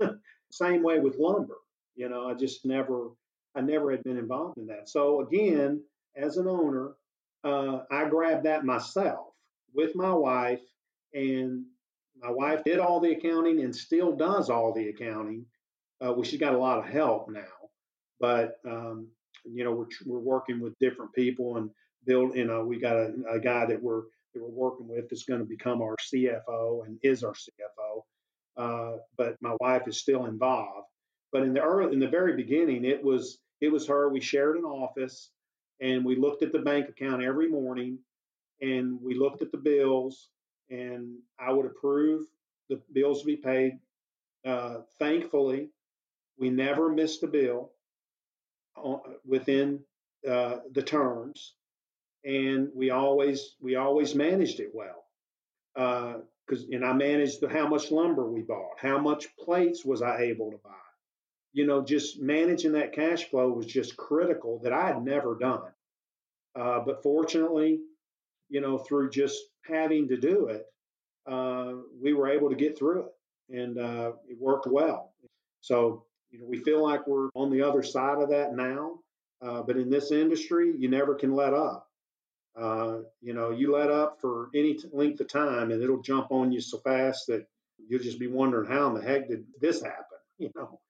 that? 0.00 0.18
Same 0.50 0.82
way 0.82 1.00
with 1.00 1.18
lumber. 1.18 1.56
You 1.96 2.08
know, 2.08 2.28
I 2.28 2.34
just 2.34 2.64
never, 2.64 3.10
I 3.54 3.60
never 3.60 3.90
had 3.90 4.02
been 4.02 4.18
involved 4.18 4.58
in 4.58 4.66
that. 4.66 4.88
So 4.88 5.20
again, 5.20 5.82
as 6.16 6.36
an 6.36 6.48
owner, 6.48 6.92
uh, 7.44 7.80
I 7.90 8.08
grabbed 8.08 8.44
that 8.44 8.64
myself 8.64 9.28
with 9.74 9.94
my 9.94 10.12
wife, 10.12 10.62
and 11.12 11.64
my 12.20 12.30
wife 12.30 12.64
did 12.64 12.78
all 12.78 13.00
the 13.00 13.12
accounting 13.12 13.60
and 13.60 13.74
still 13.74 14.16
does 14.16 14.48
all 14.48 14.72
the 14.72 14.88
accounting. 14.88 15.46
Uh, 16.00 16.12
well, 16.12 16.22
she's 16.22 16.40
got 16.40 16.54
a 16.54 16.58
lot 16.58 16.78
of 16.78 16.86
help 16.86 17.28
now, 17.28 17.42
but 18.20 18.58
um, 18.66 19.08
you 19.44 19.64
know 19.64 19.72
we're 19.72 19.86
we're 20.06 20.18
working 20.18 20.60
with 20.60 20.78
different 20.78 21.12
people 21.12 21.56
and 21.56 21.70
build. 22.06 22.36
You 22.36 22.44
know, 22.44 22.64
we 22.64 22.78
got 22.78 22.96
a, 22.96 23.12
a 23.30 23.40
guy 23.40 23.66
that 23.66 23.82
we're 23.82 24.02
that 24.34 24.42
we're 24.42 24.48
working 24.48 24.88
with 24.88 25.08
that's 25.08 25.24
going 25.24 25.40
to 25.40 25.46
become 25.46 25.80
our 25.80 25.96
CFO 25.96 26.86
and 26.86 26.98
is 27.02 27.22
our 27.22 27.34
CFO. 27.34 28.02
Uh, 28.56 28.98
but 29.16 29.36
my 29.40 29.56
wife 29.60 29.88
is 29.88 29.98
still 29.98 30.26
involved. 30.26 30.86
But 31.32 31.42
in 31.42 31.52
the 31.52 31.60
early, 31.60 31.92
in 31.92 31.98
the 31.98 32.08
very 32.08 32.36
beginning, 32.36 32.84
it 32.84 33.02
was 33.02 33.38
it 33.60 33.72
was 33.72 33.86
her. 33.88 34.08
We 34.08 34.20
shared 34.20 34.56
an 34.56 34.64
office, 34.64 35.30
and 35.80 36.04
we 36.04 36.16
looked 36.16 36.42
at 36.42 36.52
the 36.52 36.60
bank 36.60 36.88
account 36.88 37.22
every 37.22 37.48
morning, 37.48 37.98
and 38.60 39.00
we 39.02 39.14
looked 39.14 39.42
at 39.42 39.50
the 39.50 39.58
bills, 39.58 40.28
and 40.70 41.16
I 41.38 41.52
would 41.52 41.66
approve 41.66 42.26
the 42.68 42.80
bills 42.92 43.20
to 43.20 43.26
be 43.26 43.36
paid. 43.36 43.78
Uh, 44.46 44.82
thankfully, 44.98 45.70
we 46.38 46.50
never 46.50 46.88
missed 46.88 47.22
a 47.22 47.26
bill 47.26 47.72
within 49.26 49.80
uh, 50.28 50.58
the 50.72 50.82
terms, 50.82 51.54
and 52.24 52.68
we 52.74 52.90
always 52.90 53.56
we 53.60 53.76
always 53.76 54.14
managed 54.14 54.60
it 54.60 54.70
well. 54.74 55.04
Because 55.74 56.64
uh, 56.64 56.72
and 56.72 56.84
I 56.84 56.92
managed 56.92 57.40
the, 57.40 57.48
how 57.48 57.68
much 57.68 57.90
lumber 57.90 58.30
we 58.30 58.42
bought, 58.42 58.78
how 58.78 58.98
much 58.98 59.26
plates 59.36 59.84
was 59.84 60.02
I 60.02 60.22
able 60.22 60.50
to 60.50 60.58
buy 60.58 60.70
you 61.54 61.64
know, 61.64 61.82
just 61.82 62.20
managing 62.20 62.72
that 62.72 62.92
cash 62.92 63.30
flow 63.30 63.48
was 63.48 63.66
just 63.66 63.96
critical 63.96 64.58
that 64.64 64.72
I 64.72 64.88
had 64.88 65.04
never 65.04 65.36
done. 65.36 65.70
Uh, 66.54 66.80
but 66.84 67.02
fortunately, 67.02 67.78
you 68.50 68.60
know, 68.60 68.76
through 68.76 69.10
just 69.10 69.40
having 69.64 70.08
to 70.08 70.16
do 70.16 70.48
it, 70.48 70.64
uh, 71.30 71.74
we 72.02 72.12
were 72.12 72.28
able 72.28 72.50
to 72.50 72.56
get 72.56 72.76
through 72.76 73.04
it 73.06 73.56
and 73.56 73.78
uh, 73.78 74.12
it 74.28 74.36
worked 74.38 74.66
well. 74.66 75.14
So, 75.60 76.04
you 76.34 76.40
know, 76.40 76.46
we 76.48 76.58
feel 76.58 76.82
like 76.82 77.06
we're 77.06 77.28
on 77.36 77.48
the 77.50 77.62
other 77.62 77.84
side 77.84 78.20
of 78.20 78.28
that 78.30 78.56
now. 78.56 78.98
Uh, 79.40 79.62
but 79.62 79.76
in 79.76 79.88
this 79.88 80.10
industry, 80.10 80.74
you 80.76 80.88
never 80.88 81.14
can 81.14 81.32
let 81.32 81.54
up. 81.54 81.88
Uh, 82.60 82.98
you 83.20 83.34
know, 83.34 83.50
you 83.50 83.72
let 83.72 83.90
up 83.90 84.20
for 84.20 84.48
any 84.54 84.74
t- 84.74 84.88
length 84.92 85.20
of 85.20 85.28
time 85.28 85.70
and 85.70 85.82
it'll 85.82 86.02
jump 86.02 86.32
on 86.32 86.50
you 86.50 86.60
so 86.60 86.78
fast 86.78 87.28
that 87.28 87.46
you'll 87.88 88.02
just 88.02 88.18
be 88.18 88.26
wondering 88.26 88.68
how 88.68 88.88
in 88.88 88.94
the 88.94 89.02
heck 89.02 89.28
did 89.28 89.44
this 89.60 89.80
happen, 89.80 90.18
you 90.38 90.50
know? 90.56 90.80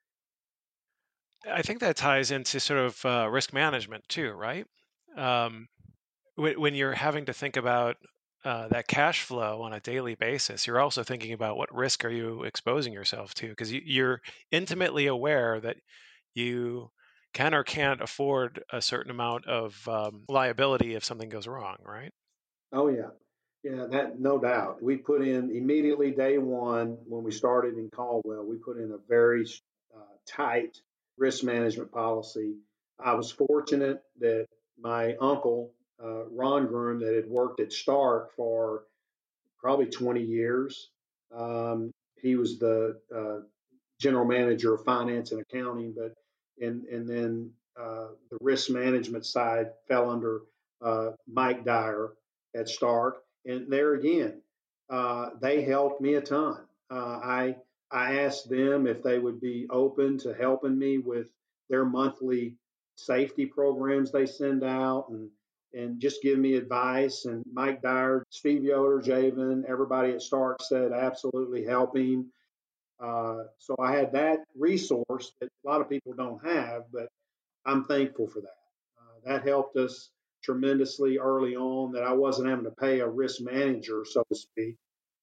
I 1.51 1.61
think 1.61 1.81
that 1.81 1.97
ties 1.97 2.31
into 2.31 2.59
sort 2.59 2.81
of 2.81 3.05
uh, 3.05 3.29
risk 3.31 3.53
management 3.53 4.05
too, 4.09 4.33
right? 4.33 4.67
Um, 5.15 5.69
when, 6.37 6.59
when 6.59 6.75
you're 6.75 6.93
having 6.93 7.27
to 7.27 7.35
think 7.35 7.59
about 7.59 7.97
uh, 8.45 8.69
that 8.69 8.87
cash 8.87 9.23
flow 9.23 9.63
on 9.63 9.73
a 9.73 9.81
daily 9.81 10.15
basis, 10.15 10.67
you're 10.67 10.81
also 10.81 11.03
thinking 11.03 11.33
about 11.33 11.57
what 11.57 11.75
risk 11.75 12.05
are 12.05 12.11
you 12.11 12.45
exposing 12.45 12.93
yourself 12.93 13.35
to 13.35 13.49
because 13.49 13.73
you, 13.73 13.81
you're 13.85 14.21
intimately 14.51 15.07
aware 15.07 15.61
that 15.61 15.77
you 16.35 16.91
can 17.33 17.55
or 17.55 17.65
can't 17.65 18.01
afford 18.01 18.63
a 18.73 18.81
certain 18.81 19.11
amount 19.11 19.47
of 19.47 19.77
um, 19.89 20.25
liability 20.29 20.95
if 20.95 21.05
something 21.05 21.29
goes 21.29 21.47
wrong, 21.47 21.77
right? 21.85 22.13
Oh 22.73 22.89
yeah, 22.89 23.11
yeah, 23.63 23.87
that 23.91 24.21
no 24.21 24.39
doubt. 24.39 24.83
We 24.83 24.97
put 24.97 25.23
in 25.23 25.51
immediately 25.51 26.11
day 26.11 26.39
one 26.39 26.99
when 27.07 27.25
we 27.25 27.33
started 27.33 27.77
in 27.77 27.91
Caldwell. 27.91 28.45
We 28.45 28.57
put 28.57 28.77
in 28.77 28.93
a 28.93 28.99
very 29.09 29.47
uh, 29.95 30.01
tight 30.27 30.79
risk 31.19 31.45
management 31.45 31.91
policy. 31.91 32.55
I 32.99 33.15
was 33.15 33.31
fortunate 33.31 34.03
that 34.21 34.47
my 34.79 35.15
uncle, 35.17 35.73
uh, 36.03 36.27
Ron 36.27 36.67
Groom, 36.67 37.01
that 37.01 37.15
had 37.15 37.27
worked 37.29 37.61
at 37.61 37.73
Stark 37.73 38.35
for 38.35 38.85
probably 39.59 39.87
20 39.87 40.21
years, 40.21 40.91
um, 41.35 41.93
he 42.21 42.37
was 42.37 42.59
the 42.59 43.01
uh, 43.15 43.41
general 44.01 44.25
manager 44.25 44.75
of 44.75 44.85
finance 44.85 45.33
and 45.33 45.41
accounting, 45.41 45.95
but 45.97 46.15
and 46.61 46.85
and 46.85 47.09
then 47.09 47.51
uh, 47.79 48.09
the 48.31 48.39
risk 48.41 48.71
management 48.71 49.27
side 49.27 49.73
fell 49.89 50.11
under 50.11 50.43
uh, 50.81 51.11
Mike 51.27 51.65
Dyer 51.65 52.13
at 52.55 52.69
Stark, 52.69 53.23
and 53.45 53.71
there 53.71 53.95
again, 53.95 54.41
uh, 54.91 55.31
they 55.41 55.63
helped 55.63 56.01
me 56.01 56.15
a 56.15 56.21
ton. 56.21 56.59
Uh, 56.91 57.21
I 57.23 57.57
I 57.91 58.21
asked 58.21 58.49
them 58.49 58.87
if 58.87 59.03
they 59.03 59.19
would 59.19 59.41
be 59.41 59.67
open 59.71 60.19
to 60.19 60.35
helping 60.35 60.79
me 60.79 60.99
with 60.99 61.27
their 61.69 61.85
monthly 61.85 62.57
safety 62.97 63.47
programs 63.47 64.13
they 64.13 64.27
send 64.27 64.63
out 64.63 65.09
and 65.09 65.29
and 65.75 66.01
just 66.01 66.23
give 66.23 66.39
me 66.39 66.55
advice. 66.55 67.25
And 67.25 67.45
Mike 67.53 67.83
Dyer, 67.83 68.25
Steve 68.31 68.65
Yoder, 68.65 69.01
Javen, 69.01 69.65
everybody 69.69 70.13
at 70.13 70.23
Stark 70.23 70.63
said 70.63 70.93
absolutely 70.93 71.65
help 71.65 71.97
him. 71.97 72.31
Uh, 73.01 73.45
so 73.59 73.75
I 73.83 73.93
had 73.93 74.13
that 74.13 74.45
resource 74.57 75.33
that 75.41 75.49
a 75.49 75.69
lot 75.69 75.81
of 75.81 75.89
people 75.89 76.15
don't 76.15 76.45
have, 76.47 76.85
but 76.93 77.09
I'm 77.67 77.85
thankful 77.85 78.29
for 78.29 78.41
that. 78.41 78.59
Uh, 78.99 79.21
that 79.27 79.47
helped 79.47 79.77
us 79.77 80.11
tremendously 80.43 81.19
early 81.19 81.57
on 81.57 81.93
that 81.93 82.05
I 82.05 82.13
wasn't 82.13 82.49
having 82.49 82.65
to 82.65 82.71
pay 82.71 83.01
a 83.01 83.09
risk 83.09 83.41
manager, 83.41 84.05
so 84.09 84.23
to 84.31 84.37
speak. 84.37 84.77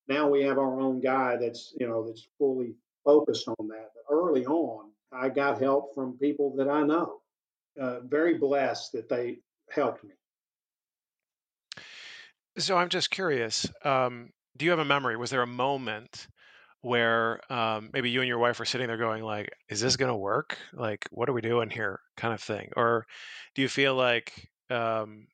Now 0.08 0.30
we 0.30 0.44
have 0.44 0.58
our 0.58 0.80
own 0.82 1.00
guy 1.00 1.38
that's, 1.38 1.74
you 1.80 1.88
know, 1.88 2.06
that's 2.06 2.28
fully 2.38 2.76
focused 3.06 3.48
on 3.48 3.68
that. 3.70 3.92
But 3.96 4.14
early 4.14 4.46
on, 4.46 4.92
I 5.14 5.30
got 5.30 5.62
help 5.62 5.94
from 5.96 6.18
people 6.18 6.56
that 6.58 6.68
I 6.68 6.84
know. 6.84 7.22
Uh, 7.80 8.02
very 8.02 8.38
blessed 8.38 8.92
that 8.94 9.08
they 9.08 9.40
helped 9.70 10.04
me. 10.04 10.12
So 12.58 12.78
I'm 12.78 12.90
just 12.90 13.10
curious. 13.12 13.66
Um, 13.84 14.32
do 14.58 14.66
you 14.66 14.72
have 14.72 14.80
a 14.80 14.86
memory? 14.86 15.18
Was 15.18 15.30
there 15.30 15.42
a 15.42 15.48
moment 15.48 16.28
where 16.82 17.42
um, 17.52 17.92
maybe 17.94 18.10
you 18.12 18.22
and 18.22 18.28
your 18.28 18.40
wife 18.40 18.60
were 18.60 18.66
sitting 18.66 18.88
there 18.88 18.98
going 18.98 19.24
like 19.24 19.52
is 19.70 19.82
this 19.82 19.98
going 19.98 20.12
to 20.12 20.18
work 20.18 20.58
like 20.74 21.08
what 21.12 21.30
are 21.30 21.34
we 21.34 21.42
doing 21.42 21.70
here 21.70 22.00
kind 22.18 22.34
of 22.34 22.42
thing 22.42 22.72
or 22.76 23.06
do 23.56 23.62
you 23.62 23.70
feel 23.70 23.96
like 23.96 24.50
um, 24.70 25.28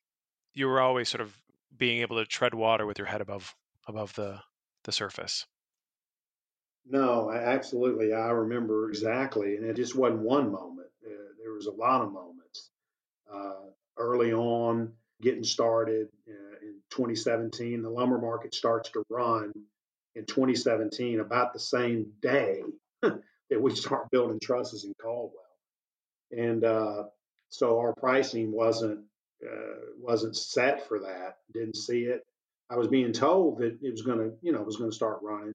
you 0.54 0.68
were 0.68 0.82
always 0.82 1.10
sort 1.10 1.22
of 1.22 1.36
being 1.76 2.02
able 2.02 2.18
to 2.18 2.26
tread 2.26 2.54
water 2.54 2.86
with 2.86 2.98
your 2.98 3.08
head 3.08 3.22
above 3.22 3.56
above 3.88 4.14
the 4.16 4.40
the 4.84 4.92
surface 4.92 5.46
no 6.86 7.32
absolutely 7.32 8.14
i 8.14 8.30
remember 8.30 8.90
exactly 8.90 9.56
and 9.56 9.66
it 9.66 9.76
just 9.76 9.96
wasn't 9.96 10.20
one 10.20 10.52
moment 10.52 10.88
uh, 11.06 11.10
there 11.42 11.54
was 11.54 11.66
a 11.66 11.72
lot 11.72 12.02
of 12.02 12.12
moments 12.12 12.72
uh, 13.32 13.66
early 13.98 14.34
on 14.34 14.94
getting 15.22 15.44
started 15.44 16.08
uh, 16.30 16.47
2017 16.98 17.82
the 17.82 17.90
lumber 17.90 18.18
market 18.18 18.54
starts 18.54 18.90
to 18.90 19.04
run 19.10 19.54
in 20.18 20.26
2017, 20.26 21.20
about 21.20 21.54
the 21.54 21.60
same 21.60 22.12
day 22.22 22.64
that 23.02 23.62
we 23.62 23.76
start 23.76 24.10
building 24.10 24.40
trusses 24.42 24.84
in 24.84 24.94
Caldwell. 25.00 25.32
And 26.32 26.64
uh, 26.64 27.04
so 27.50 27.78
our 27.78 27.94
pricing 27.94 28.52
wasn't 28.52 29.02
uh, 29.46 29.92
wasn't 30.00 30.36
set 30.36 30.88
for 30.88 31.00
that. 31.02 31.38
Didn't 31.54 31.76
see 31.76 32.02
it. 32.02 32.26
I 32.70 32.76
was 32.76 32.88
being 32.88 33.14
told 33.14 33.60
that 33.60 33.78
it 33.82 33.92
was 33.92 34.02
going 34.02 34.18
to, 34.18 34.32
you 34.42 34.52
know, 34.52 34.64
was 34.64 34.78
going 34.78 34.90
to 34.90 34.96
start 34.96 35.20
running, 35.22 35.54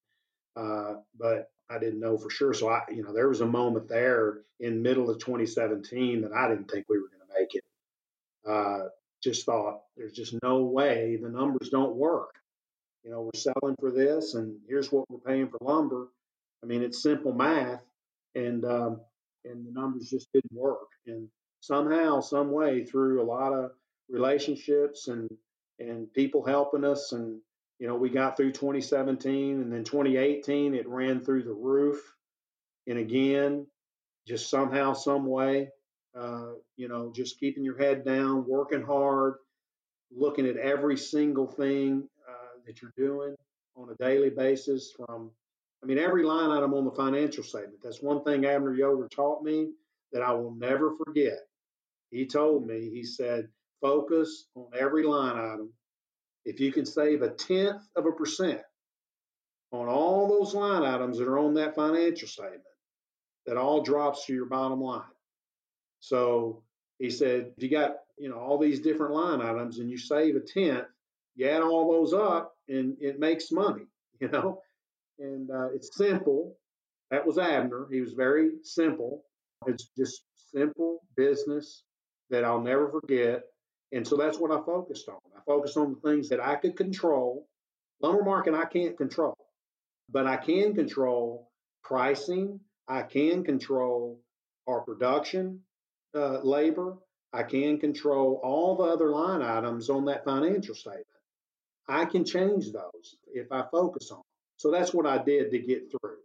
uh, 0.57 0.95
but 1.19 1.51
I 1.69 1.81
didn't 1.81 2.01
know 2.01 2.17
for 2.17 2.31
sure. 2.31 2.55
So 2.55 2.69
I, 2.69 2.83
you 2.89 3.03
know, 3.03 3.13
there 3.13 3.29
was 3.29 3.41
a 3.41 3.47
moment 3.47 3.89
there 3.89 4.43
in 4.61 4.81
middle 4.81 5.11
of 5.11 5.19
2017 5.19 6.23
that 6.23 6.33
I 6.33 6.49
didn't 6.49 6.71
think 6.71 6.87
we 6.89 6.99
were 6.99 7.09
going 7.09 7.27
to 7.27 7.41
make 7.41 7.55
it. 7.55 7.65
Uh, 8.49 8.89
just 9.23 9.47
thought 9.47 9.83
there's 9.97 10.13
just 10.13 10.35
no 10.43 10.65
way 10.65 11.19
the 11.23 11.29
numbers 11.29 11.71
don't 11.71 11.95
work 11.97 12.35
you 13.05 13.11
know, 13.11 13.23
we're 13.23 13.39
selling 13.39 13.77
for 13.81 13.91
this, 13.91 14.35
and 14.35 14.57
here's 14.69 14.93
what 14.93 15.11
we're 15.11 15.19
paying 15.19 15.49
for 15.49 15.59
lumber. 15.61 16.09
I 16.63 16.67
mean, 16.67 16.83
it's 16.83 17.03
simple 17.03 17.33
math, 17.33 17.83
and 18.35 18.65
um, 18.65 19.01
and 19.45 19.67
the 19.67 19.73
numbers 19.73 20.09
just 20.09 20.29
didn't 20.33 20.53
work. 20.53 20.89
And 21.07 21.29
somehow, 21.61 22.21
some 22.21 22.53
way, 22.53 22.85
through 22.85 23.21
a 23.21 23.25
lot 23.27 23.53
of 23.53 23.73
relationships 24.09 25.09
and 25.09 25.29
and 25.81 26.13
people 26.13 26.45
helping 26.45 26.85
us, 26.85 27.11
and 27.13 27.41
you 27.81 27.89
know, 27.89 27.97
we 27.97 28.09
got 28.09 28.37
through 28.37 28.53
2017, 28.53 29.61
and 29.61 29.73
then 29.73 29.83
2018, 29.83 30.75
it 30.75 30.89
ran 30.89 31.25
through 31.25 31.43
the 31.43 31.53
roof. 31.53 32.01
And 32.87 32.99
again, 32.99 33.67
just 34.29 34.49
somehow, 34.49 34.93
some 34.93 35.27
way, 35.27 35.71
uh, 36.15 36.53
you 36.77 36.89
know, 36.89 37.13
just 37.15 37.41
keeping 37.41 37.65
your 37.65 37.79
head 37.79 38.05
down, 38.05 38.47
working 38.47 38.83
hard, 38.83 39.35
looking 40.15 40.47
at 40.47 40.57
every 40.57 40.97
single 40.97 41.47
thing 41.47 42.09
that 42.67 42.81
you're 42.81 42.93
doing 42.97 43.35
on 43.77 43.89
a 43.91 44.03
daily 44.03 44.31
basis 44.31 44.93
from 44.97 45.31
I 45.83 45.87
mean 45.87 45.99
every 45.99 46.23
line 46.23 46.51
item 46.51 46.75
on 46.75 46.85
the 46.85 46.93
financial 46.93 47.43
statement. 47.43 47.79
That's 47.83 48.03
one 48.03 48.23
thing 48.23 48.47
Abner 48.47 48.75
Yoder 48.75 49.09
taught 49.09 49.43
me 49.43 49.71
that 50.13 50.23
I 50.23 50.33
will 50.33 50.55
never 50.55 50.95
forget. 51.05 51.39
He 52.11 52.27
told 52.27 52.67
me, 52.67 52.91
he 52.91 53.03
said, 53.03 53.49
focus 53.81 54.47
on 54.55 54.67
every 54.79 55.03
line 55.05 55.37
item. 55.37 55.73
If 56.45 56.61
you 56.61 56.73
can 56.73 56.85
save 56.85 57.23
a 57.23 57.31
tenth 57.31 57.83
of 57.97 58.07
a 58.07 58.13
percent 58.13 58.61
on 59.73 59.89
all 59.89 60.29
those 60.29 60.55
line 60.55 60.83
items 60.83 61.19
that 61.19 61.27
are 61.29 61.39
on 61.39 61.55
that 61.55 61.75
financial 61.75 62.29
statement, 62.29 62.63
that 63.47 63.57
all 63.57 63.83
drops 63.83 64.27
to 64.27 64.35
your 64.35 64.47
bottom 64.47 64.81
line. 64.81 65.03
So 66.03 66.65
he 66.99 67.11
said, 67.11 67.53
if 67.57 67.63
you 67.63 67.71
got, 67.71 67.95
you 68.19 68.29
know, 68.29 68.37
all 68.37 68.59
these 68.59 68.81
different 68.81 69.15
line 69.15 69.41
items 69.41 69.79
and 69.79 69.89
you 69.89 69.97
save 69.97 70.35
a 70.35 70.41
tenth, 70.41 70.89
you 71.37 71.49
add 71.49 71.63
all 71.63 71.93
those 71.93 72.13
up 72.13 72.57
and 72.69 72.97
it 73.01 73.21
makes 73.21 73.53
money, 73.53 73.85
you 74.21 74.29
know. 74.29 74.61
And 75.21 75.49
uh, 75.51 75.69
it's 75.73 75.97
simple. 75.97 76.57
That 77.13 77.25
was 77.25 77.39
Abner. 77.39 77.87
He 77.91 78.01
was 78.01 78.15
very 78.15 78.51
simple. 78.65 79.23
It's 79.69 79.91
just 79.97 80.25
simple 80.53 80.99
business 81.17 81.85
that 82.31 82.45
I'll 82.45 82.61
never 82.61 82.91
forget. 82.91 83.45
And 83.93 84.07
so 84.07 84.17
that's 84.17 84.39
what 84.39 84.51
I 84.51 84.61
focused 84.67 85.09
on. 85.09 85.19
I 85.37 85.41
focused 85.47 85.77
on 85.77 85.95
the 85.95 86.11
things 86.11 86.29
that 86.31 86.41
I 86.41 86.57
could 86.57 86.77
control. 86.77 87.47
Lumber 88.01 88.25
market 88.25 88.55
I 88.55 88.65
can't 88.65 88.97
control, 88.97 89.37
but 90.11 90.27
I 90.27 90.37
can 90.37 90.75
control 90.75 91.53
pricing. 91.85 92.59
I 92.89 93.03
can 93.03 93.45
control 93.45 94.21
our 94.67 94.81
production 94.81 95.61
uh, 96.15 96.41
labor. 96.43 96.97
I 97.33 97.43
can 97.43 97.79
control 97.79 98.41
all 98.43 98.77
the 98.77 98.85
other 98.85 99.11
line 99.11 99.43
items 99.43 99.89
on 99.89 100.05
that 100.07 100.25
financial 100.25 100.75
statement. 100.75 101.07
I 101.89 102.05
can 102.05 102.25
change 102.25 102.73
those 102.73 103.17
if 103.33 103.51
I 103.51 103.65
focus 103.71 104.11
on 104.11 104.19
them. 104.19 104.25
So 104.57 104.71
that's 104.71 104.93
what 104.95 105.07
I 105.07 105.19
did 105.19 105.51
to 105.51 105.59
get 105.59 105.91
through. 105.91 106.17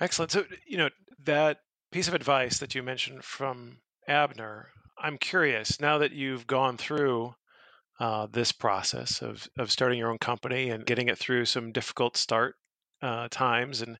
Excellent. 0.00 0.30
So, 0.30 0.44
you 0.66 0.78
know, 0.78 0.88
that 1.24 1.58
piece 1.92 2.08
of 2.08 2.14
advice 2.14 2.58
that 2.58 2.74
you 2.74 2.82
mentioned 2.82 3.24
from 3.24 3.78
Abner, 4.08 4.68
I'm 4.96 5.18
curious 5.18 5.80
now 5.80 5.98
that 5.98 6.12
you've 6.12 6.46
gone 6.46 6.76
through 6.76 7.34
uh, 7.98 8.26
this 8.32 8.52
process 8.52 9.20
of, 9.20 9.46
of 9.58 9.70
starting 9.70 9.98
your 9.98 10.10
own 10.10 10.18
company 10.18 10.70
and 10.70 10.86
getting 10.86 11.08
it 11.08 11.18
through 11.18 11.44
some 11.44 11.72
difficult 11.72 12.16
start 12.16 12.54
uh, 13.02 13.28
times, 13.30 13.82
and 13.82 13.98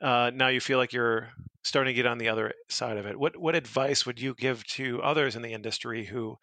uh, 0.00 0.30
now 0.32 0.48
you 0.48 0.60
feel 0.60 0.78
like 0.78 0.92
you're 0.92 1.30
starting 1.62 1.92
to 1.92 1.96
get 1.96 2.06
on 2.06 2.18
the 2.18 2.28
other 2.28 2.52
side 2.68 2.96
of 2.96 3.06
it. 3.06 3.18
What 3.18 3.36
what 3.36 3.54
advice 3.54 4.06
would 4.06 4.20
you 4.20 4.34
give 4.34 4.64
to 4.68 5.02
others 5.02 5.36
in 5.36 5.42
the 5.42 5.52
industry 5.52 6.04
who 6.04 6.36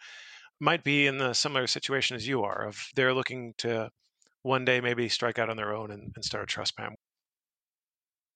might 0.59 0.83
be 0.83 1.07
in 1.07 1.17
the 1.17 1.33
similar 1.33 1.67
situation 1.67 2.15
as 2.15 2.27
you 2.27 2.43
are 2.43 2.67
of 2.67 2.79
they're 2.95 3.13
looking 3.13 3.53
to 3.59 3.89
one 4.41 4.65
day 4.65 4.81
maybe 4.81 5.09
strike 5.09 5.39
out 5.39 5.49
on 5.49 5.57
their 5.57 5.75
own 5.75 5.91
and, 5.91 6.11
and 6.15 6.25
start 6.25 6.43
a 6.43 6.47
trust 6.47 6.75
plan 6.75 6.95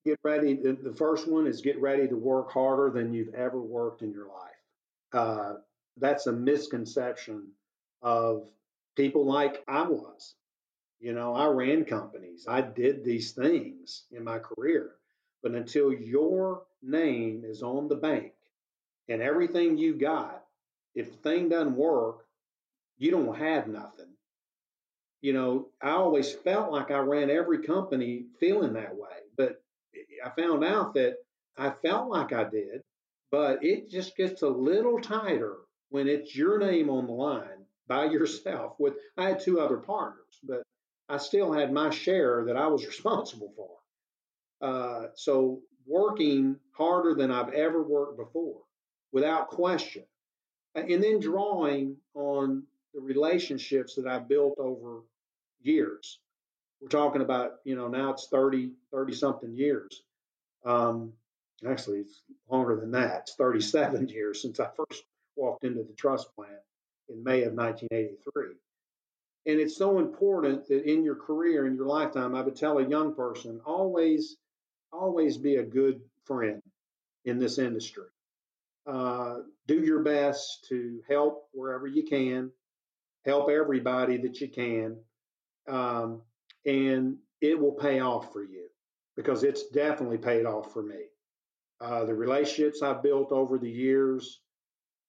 get 0.05 0.19
ready 0.23 0.55
the 0.55 0.93
first 0.97 1.27
one 1.27 1.47
is 1.47 1.61
get 1.61 1.79
ready 1.79 2.07
to 2.07 2.15
work 2.15 2.51
harder 2.51 2.89
than 2.89 3.13
you've 3.13 3.33
ever 3.33 3.61
worked 3.61 4.01
in 4.01 4.11
your 4.11 4.27
life. 4.27 4.51
Uh, 5.13 5.53
that's 5.97 6.27
a 6.27 6.31
misconception 6.31 7.47
of 8.01 8.47
people 8.95 9.25
like 9.25 9.63
i 9.67 9.83
was. 9.83 10.35
You 10.99 11.13
know 11.13 11.33
i 11.33 11.47
ran 11.47 11.85
companies. 11.85 12.45
I 12.47 12.61
did 12.61 13.03
these 13.03 13.31
things 13.31 14.05
in 14.11 14.23
my 14.23 14.39
career 14.39 14.91
but 15.43 15.53
until 15.53 15.91
your 15.91 16.63
name 16.81 17.43
is 17.45 17.63
on 17.63 17.87
the 17.87 17.95
bank 17.95 18.33
and 19.07 19.21
everything 19.21 19.77
you 19.77 19.95
got 19.95 20.43
if 20.95 21.11
the 21.11 21.17
thing 21.17 21.49
doesn't 21.49 21.75
work, 21.75 22.25
you 22.97 23.11
don't 23.11 23.35
have 23.37 23.67
nothing. 23.67 24.13
You 25.21 25.33
know, 25.33 25.69
I 25.81 25.91
always 25.91 26.33
felt 26.33 26.71
like 26.71 26.91
I 26.91 26.99
ran 26.99 27.29
every 27.29 27.59
company 27.59 28.25
feeling 28.39 28.73
that 28.73 28.95
way, 28.95 29.17
but 29.37 29.61
I 30.25 30.29
found 30.29 30.63
out 30.63 30.93
that 30.95 31.17
I 31.57 31.69
felt 31.69 32.09
like 32.09 32.33
I 32.33 32.43
did, 32.43 32.81
but 33.29 33.63
it 33.63 33.89
just 33.89 34.17
gets 34.17 34.41
a 34.41 34.49
little 34.49 34.99
tighter 34.99 35.57
when 35.89 36.07
it's 36.07 36.35
your 36.35 36.57
name 36.57 36.89
on 36.89 37.05
the 37.05 37.13
line 37.13 37.65
by 37.87 38.05
yourself. 38.11 38.75
With 38.79 38.95
I 39.17 39.29
had 39.29 39.39
two 39.39 39.59
other 39.59 39.77
partners, 39.77 40.39
but 40.43 40.63
I 41.07 41.17
still 41.17 41.51
had 41.51 41.71
my 41.71 41.89
share 41.89 42.45
that 42.45 42.57
I 42.57 42.67
was 42.67 42.85
responsible 42.85 43.53
for. 43.55 43.77
Uh, 44.61 45.07
so 45.15 45.61
working 45.85 46.57
harder 46.71 47.15
than 47.15 47.31
I've 47.31 47.53
ever 47.53 47.81
worked 47.81 48.17
before, 48.17 48.61
without 49.11 49.49
question 49.49 50.03
and 50.75 51.03
then 51.03 51.19
drawing 51.19 51.97
on 52.13 52.63
the 52.93 53.01
relationships 53.01 53.95
that 53.95 54.07
I've 54.07 54.27
built 54.27 54.55
over 54.57 55.01
years. 55.61 56.19
We're 56.81 56.87
talking 56.87 57.21
about, 57.21 57.55
you 57.63 57.75
know, 57.75 57.87
now 57.87 58.11
it's 58.11 58.27
30, 58.27 58.71
30 58.91 59.13
something 59.13 59.53
years. 59.53 60.03
Um, 60.65 61.13
actually, 61.67 61.99
it's 61.99 62.21
longer 62.49 62.79
than 62.79 62.91
that. 62.91 63.21
It's 63.21 63.35
37 63.35 64.07
years 64.09 64.41
since 64.41 64.59
I 64.59 64.67
first 64.75 65.03
walked 65.35 65.63
into 65.63 65.83
the 65.83 65.93
truss 65.93 66.25
plant 66.25 66.53
in 67.09 67.23
May 67.23 67.43
of 67.43 67.53
1983. 67.53 68.55
And 69.47 69.59
it's 69.59 69.75
so 69.75 69.99
important 69.99 70.67
that 70.67 70.89
in 70.89 71.03
your 71.03 71.15
career, 71.15 71.65
in 71.67 71.75
your 71.75 71.87
lifetime, 71.87 72.35
I 72.35 72.41
would 72.41 72.55
tell 72.55 72.77
a 72.77 72.87
young 72.87 73.15
person 73.15 73.59
always, 73.65 74.37
always 74.91 75.37
be 75.37 75.55
a 75.55 75.63
good 75.63 76.01
friend 76.25 76.61
in 77.25 77.39
this 77.39 77.57
industry. 77.57 78.07
Uh, 78.87 79.39
do 79.67 79.79
your 79.79 80.01
best 80.01 80.65
to 80.69 81.01
help 81.07 81.47
wherever 81.53 81.87
you 81.87 82.03
can, 82.03 82.51
help 83.25 83.49
everybody 83.49 84.17
that 84.17 84.41
you 84.41 84.47
can, 84.47 84.97
um, 85.67 86.21
and 86.65 87.17
it 87.41 87.59
will 87.59 87.73
pay 87.73 87.99
off 87.99 88.31
for 88.33 88.43
you 88.43 88.67
because 89.15 89.43
it's 89.43 89.67
definitely 89.69 90.17
paid 90.17 90.45
off 90.45 90.73
for 90.73 90.81
me. 90.81 91.03
Uh, 91.79 92.05
the 92.05 92.13
relationships 92.13 92.81
I've 92.81 93.03
built 93.03 93.31
over 93.31 93.57
the 93.57 93.69
years 93.69 94.39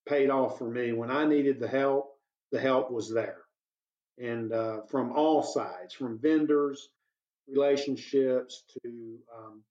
paid 0.08 0.30
off 0.30 0.58
for 0.58 0.68
me. 0.68 0.92
When 0.92 1.10
I 1.10 1.26
needed 1.26 1.60
the 1.60 1.68
help, 1.68 2.12
the 2.50 2.60
help 2.60 2.90
was 2.90 3.12
there. 3.12 3.38
And 4.18 4.52
uh, 4.52 4.82
from 4.90 5.12
all 5.12 5.42
sides, 5.42 5.94
from 5.94 6.18
vendors, 6.18 6.88
relationships 7.48 8.64
to 8.82 9.18
um, 9.36 9.62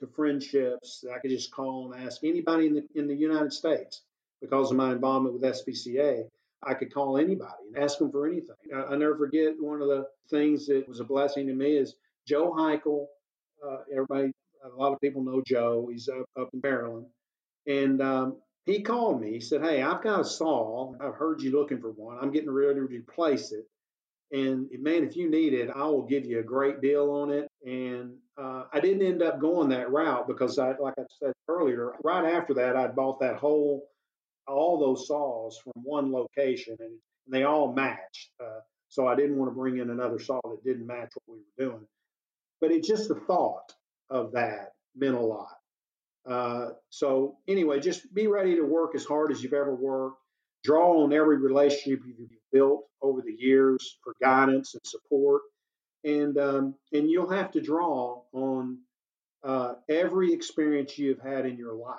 to 0.00 0.06
friendships. 0.06 1.04
I 1.12 1.18
could 1.18 1.30
just 1.30 1.52
call 1.52 1.92
and 1.92 2.04
ask 2.04 2.24
anybody 2.24 2.66
in 2.66 2.74
the 2.74 2.84
in 2.94 3.06
the 3.06 3.14
United 3.14 3.52
States 3.52 4.02
because 4.40 4.70
of 4.70 4.76
my 4.76 4.92
involvement 4.92 5.34
with 5.34 5.42
SBCA. 5.42 6.24
I 6.62 6.74
could 6.74 6.92
call 6.92 7.18
anybody 7.18 7.52
and 7.68 7.82
ask 7.82 7.98
them 7.98 8.10
for 8.10 8.26
anything. 8.26 8.56
I, 8.74 8.94
I 8.94 8.96
never 8.96 9.16
forget 9.16 9.54
one 9.58 9.80
of 9.82 9.88
the 9.88 10.06
things 10.30 10.66
that 10.66 10.88
was 10.88 11.00
a 11.00 11.04
blessing 11.04 11.46
to 11.46 11.54
me 11.54 11.76
is 11.76 11.94
Joe 12.26 12.52
Heichel. 12.52 13.06
Uh, 13.66 13.78
everybody, 13.92 14.32
a 14.64 14.76
lot 14.76 14.92
of 14.92 15.00
people 15.00 15.22
know 15.22 15.42
Joe. 15.46 15.88
He's 15.90 16.08
up, 16.08 16.26
up 16.38 16.50
in 16.52 16.60
Maryland, 16.62 17.06
and 17.66 18.02
um, 18.02 18.36
he 18.64 18.82
called 18.82 19.20
me. 19.20 19.32
He 19.32 19.40
said, 19.40 19.62
"Hey, 19.62 19.82
I've 19.82 20.02
got 20.02 20.20
a 20.20 20.24
saw. 20.24 20.94
I've 21.00 21.14
heard 21.14 21.40
you 21.40 21.52
looking 21.52 21.80
for 21.80 21.90
one. 21.92 22.18
I'm 22.20 22.32
getting 22.32 22.50
ready 22.50 22.74
to 22.74 22.80
replace 22.82 23.52
it. 23.52 23.66
And 24.32 24.68
man, 24.80 25.04
if 25.04 25.16
you 25.16 25.30
need 25.30 25.54
it, 25.54 25.70
I 25.74 25.84
will 25.84 26.02
give 26.02 26.24
you 26.24 26.40
a 26.40 26.42
great 26.42 26.80
deal 26.80 27.10
on 27.10 27.30
it. 27.30 27.45
And 27.66 28.14
uh, 28.38 28.64
I 28.72 28.78
didn't 28.78 29.04
end 29.04 29.22
up 29.22 29.40
going 29.40 29.68
that 29.70 29.90
route 29.90 30.28
because 30.28 30.58
I, 30.58 30.76
like 30.78 30.94
I 30.98 31.02
said 31.18 31.32
earlier, 31.48 31.94
right 32.04 32.32
after 32.32 32.54
that, 32.54 32.76
I 32.76 32.86
bought 32.86 33.20
that 33.20 33.36
whole, 33.36 33.88
all 34.46 34.78
those 34.78 35.08
saws 35.08 35.58
from 35.62 35.72
one 35.82 36.12
location, 36.12 36.76
and, 36.80 36.92
they 37.28 37.42
all 37.42 37.72
matched. 37.72 38.30
Uh, 38.40 38.60
so 38.86 39.08
I 39.08 39.16
didn't 39.16 39.36
want 39.36 39.50
to 39.50 39.54
bring 39.54 39.78
in 39.78 39.90
another 39.90 40.20
saw 40.20 40.40
that 40.44 40.62
didn't 40.64 40.86
match 40.86 41.10
what 41.24 41.36
we 41.36 41.42
were 41.58 41.70
doing. 41.70 41.86
But 42.60 42.70
it 42.70 42.84
just 42.84 43.08
the 43.08 43.16
thought 43.16 43.72
of 44.10 44.30
that 44.32 44.70
meant 44.94 45.16
a 45.16 45.20
lot. 45.20 45.56
Uh, 46.24 46.68
so 46.90 47.38
anyway, 47.48 47.80
just 47.80 48.14
be 48.14 48.28
ready 48.28 48.54
to 48.54 48.62
work 48.62 48.94
as 48.94 49.04
hard 49.04 49.32
as 49.32 49.42
you've 49.42 49.52
ever 49.54 49.74
worked. 49.74 50.18
Draw 50.64 51.02
on 51.02 51.12
every 51.12 51.38
relationship 51.38 52.00
you've 52.06 52.28
built 52.52 52.84
over 53.02 53.22
the 53.22 53.34
years 53.36 53.98
for 54.02 54.14
guidance 54.22 54.74
and 54.74 54.82
support, 54.84 55.42
and 56.06 56.38
um, 56.38 56.74
and 56.92 57.10
you'll 57.10 57.28
have 57.28 57.50
to 57.50 57.60
draw 57.60 58.22
on 58.32 58.78
uh, 59.44 59.74
every 59.88 60.32
experience 60.32 60.96
you've 60.96 61.20
had 61.20 61.44
in 61.44 61.58
your 61.58 61.74
life 61.74 61.98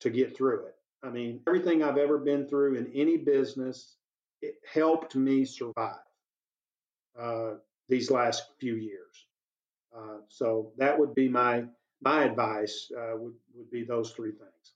to 0.00 0.10
get 0.10 0.36
through 0.36 0.66
it. 0.66 0.76
I 1.02 1.10
mean, 1.10 1.40
everything 1.46 1.82
I've 1.82 1.98
ever 1.98 2.18
been 2.18 2.48
through 2.48 2.76
in 2.76 2.90
any 2.94 3.16
business, 3.16 3.96
it 4.40 4.54
helped 4.72 5.16
me 5.16 5.44
survive 5.44 5.96
uh, 7.20 7.54
these 7.88 8.10
last 8.10 8.44
few 8.58 8.76
years. 8.76 9.26
Uh, 9.96 10.18
so 10.28 10.72
that 10.78 10.98
would 10.98 11.14
be 11.14 11.28
my 11.28 11.64
my 12.00 12.22
advice 12.24 12.90
uh, 12.96 13.16
would 13.16 13.34
would 13.54 13.70
be 13.70 13.82
those 13.82 14.12
three 14.12 14.30
things. 14.30 14.74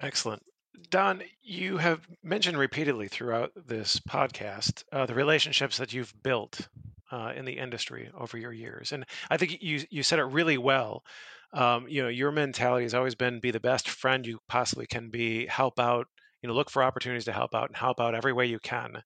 Excellent. 0.00 0.42
Don, 0.90 1.22
you 1.42 1.78
have 1.78 2.06
mentioned 2.22 2.58
repeatedly 2.58 3.08
throughout 3.08 3.52
this 3.54 3.98
podcast 4.00 4.84
uh, 4.92 5.06
the 5.06 5.14
relationships 5.14 5.76
that 5.78 5.92
you've 5.92 6.12
built 6.22 6.68
uh, 7.12 7.32
in 7.36 7.44
the 7.44 7.58
industry 7.58 8.10
over 8.16 8.36
your 8.36 8.52
years, 8.52 8.92
and 8.92 9.04
I 9.30 9.36
think 9.36 9.62
you 9.62 9.84
you 9.90 10.02
said 10.02 10.18
it 10.18 10.24
really 10.24 10.58
well. 10.58 11.04
Um, 11.52 11.88
you 11.88 12.02
know, 12.02 12.08
your 12.08 12.30
mentality 12.30 12.84
has 12.84 12.94
always 12.94 13.14
been 13.16 13.40
be 13.40 13.50
the 13.50 13.60
best 13.60 13.88
friend 13.88 14.26
you 14.26 14.38
possibly 14.48 14.86
can 14.86 15.10
be, 15.10 15.46
help 15.46 15.80
out, 15.80 16.06
you 16.42 16.48
know, 16.48 16.54
look 16.54 16.70
for 16.70 16.82
opportunities 16.82 17.24
to 17.24 17.32
help 17.32 17.54
out 17.54 17.68
and 17.68 17.76
help 17.76 18.00
out 18.00 18.14
every 18.14 18.32
way 18.32 18.46
you 18.46 18.60
can. 18.60 19.02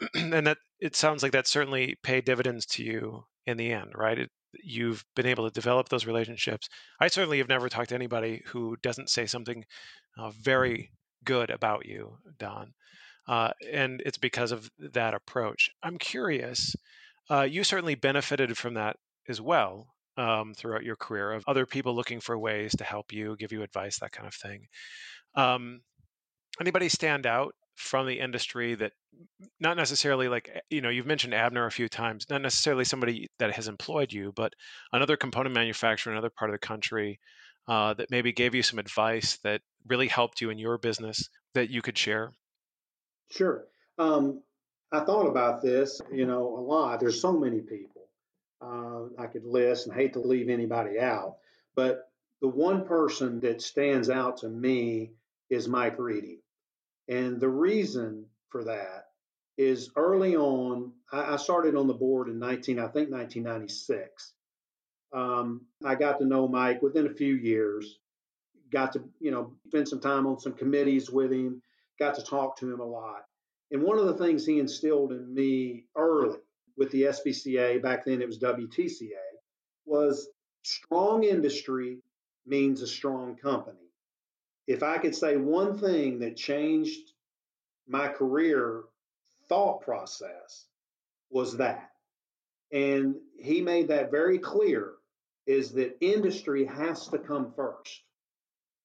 and 0.14 0.46
that 0.46 0.58
it 0.80 0.96
sounds 0.96 1.22
like 1.22 1.32
that 1.32 1.46
certainly 1.46 1.96
paid 2.02 2.24
dividends 2.24 2.66
to 2.66 2.84
you 2.84 3.24
in 3.46 3.56
the 3.56 3.72
end, 3.72 3.92
right? 3.94 4.18
It, 4.18 4.30
you've 4.62 5.04
been 5.14 5.26
able 5.26 5.48
to 5.48 5.52
develop 5.52 5.88
those 5.88 6.06
relationships. 6.06 6.68
I 7.00 7.08
certainly 7.08 7.38
have 7.38 7.48
never 7.48 7.68
talked 7.68 7.90
to 7.90 7.94
anybody 7.94 8.42
who 8.46 8.76
doesn't 8.82 9.10
say 9.10 9.26
something 9.26 9.64
uh, 10.18 10.30
very 10.30 10.90
good 11.24 11.50
about 11.50 11.86
you, 11.86 12.18
Don. 12.38 12.72
Uh, 13.28 13.50
and 13.70 14.02
it's 14.04 14.18
because 14.18 14.52
of 14.52 14.68
that 14.92 15.14
approach. 15.14 15.70
I'm 15.82 15.98
curious, 15.98 16.74
uh, 17.30 17.42
you 17.42 17.64
certainly 17.64 17.94
benefited 17.94 18.56
from 18.58 18.74
that 18.74 18.96
as 19.28 19.40
well 19.40 19.86
um, 20.16 20.54
throughout 20.54 20.82
your 20.82 20.96
career 20.96 21.32
of 21.32 21.44
other 21.46 21.66
people 21.66 21.94
looking 21.94 22.20
for 22.20 22.38
ways 22.38 22.74
to 22.76 22.84
help 22.84 23.12
you, 23.12 23.36
give 23.38 23.52
you 23.52 23.62
advice, 23.62 24.00
that 24.00 24.12
kind 24.12 24.26
of 24.26 24.34
thing. 24.34 24.66
Um, 25.34 25.80
anybody 26.60 26.88
stand 26.88 27.26
out 27.26 27.54
from 27.82 28.06
the 28.06 28.20
industry 28.20 28.74
that 28.76 28.92
not 29.60 29.76
necessarily 29.76 30.28
like 30.28 30.48
eh, 30.54 30.60
you 30.70 30.80
know 30.80 30.88
you've 30.88 31.06
mentioned 31.06 31.34
abner 31.34 31.66
a 31.66 31.70
few 31.70 31.88
times 31.88 32.26
not 32.30 32.40
necessarily 32.40 32.84
somebody 32.84 33.28
that 33.38 33.52
has 33.52 33.68
employed 33.68 34.12
you 34.12 34.32
but 34.34 34.54
another 34.92 35.16
component 35.16 35.54
manufacturer 35.54 36.12
in 36.12 36.16
another 36.16 36.32
part 36.38 36.50
of 36.50 36.54
the 36.54 36.66
country 36.66 37.18
uh, 37.68 37.94
that 37.94 38.10
maybe 38.10 38.32
gave 38.32 38.54
you 38.54 38.62
some 38.62 38.78
advice 38.78 39.38
that 39.44 39.60
really 39.86 40.08
helped 40.08 40.40
you 40.40 40.50
in 40.50 40.58
your 40.58 40.78
business 40.78 41.28
that 41.54 41.70
you 41.70 41.80
could 41.80 41.96
share? 41.96 42.32
Sure. 43.30 43.64
Um, 43.98 44.42
i 44.90 45.00
thought 45.00 45.26
about 45.26 45.62
this 45.62 46.00
you 46.12 46.26
know 46.26 46.56
a 46.56 46.60
lot. 46.60 47.00
There's 47.00 47.20
so 47.20 47.32
many 47.32 47.60
people 47.60 48.08
uh, 48.60 49.04
i 49.18 49.26
could 49.26 49.44
list 49.44 49.86
and 49.86 49.94
hate 49.96 50.12
to 50.12 50.20
leave 50.20 50.48
anybody 50.48 50.98
out 51.00 51.36
but 51.74 52.10
the 52.40 52.48
one 52.48 52.84
person 52.84 53.40
that 53.40 53.60
stands 53.60 54.08
out 54.08 54.38
to 54.38 54.48
me 54.48 55.12
is 55.50 55.68
mike 55.68 55.98
reedy 55.98 56.42
and 57.08 57.40
the 57.40 57.48
reason 57.48 58.26
for 58.48 58.64
that 58.64 59.06
is 59.58 59.90
early 59.96 60.36
on, 60.36 60.92
I, 61.12 61.34
I 61.34 61.36
started 61.36 61.74
on 61.76 61.86
the 61.86 61.94
board 61.94 62.28
in 62.28 62.38
19, 62.38 62.78
I 62.78 62.88
think 62.88 63.10
1996. 63.10 64.32
Um, 65.12 65.66
I 65.84 65.94
got 65.94 66.18
to 66.18 66.24
know 66.24 66.48
Mike 66.48 66.80
within 66.80 67.06
a 67.06 67.14
few 67.14 67.34
years, 67.34 67.98
got 68.70 68.92
to, 68.94 69.02
you 69.20 69.30
know, 69.30 69.52
spend 69.66 69.88
some 69.88 70.00
time 70.00 70.26
on 70.26 70.40
some 70.40 70.54
committees 70.54 71.10
with 71.10 71.32
him, 71.32 71.60
got 71.98 72.14
to 72.14 72.22
talk 72.22 72.56
to 72.58 72.72
him 72.72 72.80
a 72.80 72.84
lot. 72.84 73.24
And 73.70 73.82
one 73.82 73.98
of 73.98 74.06
the 74.06 74.14
things 74.14 74.46
he 74.46 74.58
instilled 74.58 75.12
in 75.12 75.34
me 75.34 75.84
early 75.96 76.38
with 76.76 76.90
the 76.90 77.02
SBCA, 77.02 77.82
back 77.82 78.04
then 78.04 78.22
it 78.22 78.26
was 78.26 78.38
WTCA, 78.38 79.10
was 79.84 80.28
strong 80.62 81.24
industry 81.24 81.98
means 82.46 82.80
a 82.80 82.86
strong 82.86 83.36
company 83.36 83.81
if 84.72 84.82
I 84.82 84.96
could 84.96 85.14
say 85.14 85.36
one 85.36 85.78
thing 85.78 86.20
that 86.20 86.36
changed 86.36 87.12
my 87.86 88.08
career 88.08 88.84
thought 89.48 89.82
process 89.82 90.66
was 91.30 91.58
that. 91.58 91.90
And 92.72 93.16
he 93.38 93.60
made 93.60 93.88
that 93.88 94.10
very 94.10 94.38
clear 94.38 94.92
is 95.46 95.72
that 95.72 95.98
industry 96.00 96.64
has 96.64 97.08
to 97.08 97.18
come 97.18 97.52
first 97.54 98.02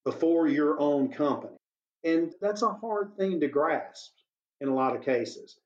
before 0.03 0.47
your 0.47 0.77
own 0.79 1.09
company. 1.09 1.55
And 2.03 2.33
that's 2.41 2.63
a 2.63 2.73
hard 2.73 3.15
thing 3.15 3.39
to 3.39 3.47
grasp 3.47 4.11
in 4.59 4.67
a 4.67 4.75
lot 4.75 4.95
of 4.95 5.03
cases. 5.05 5.57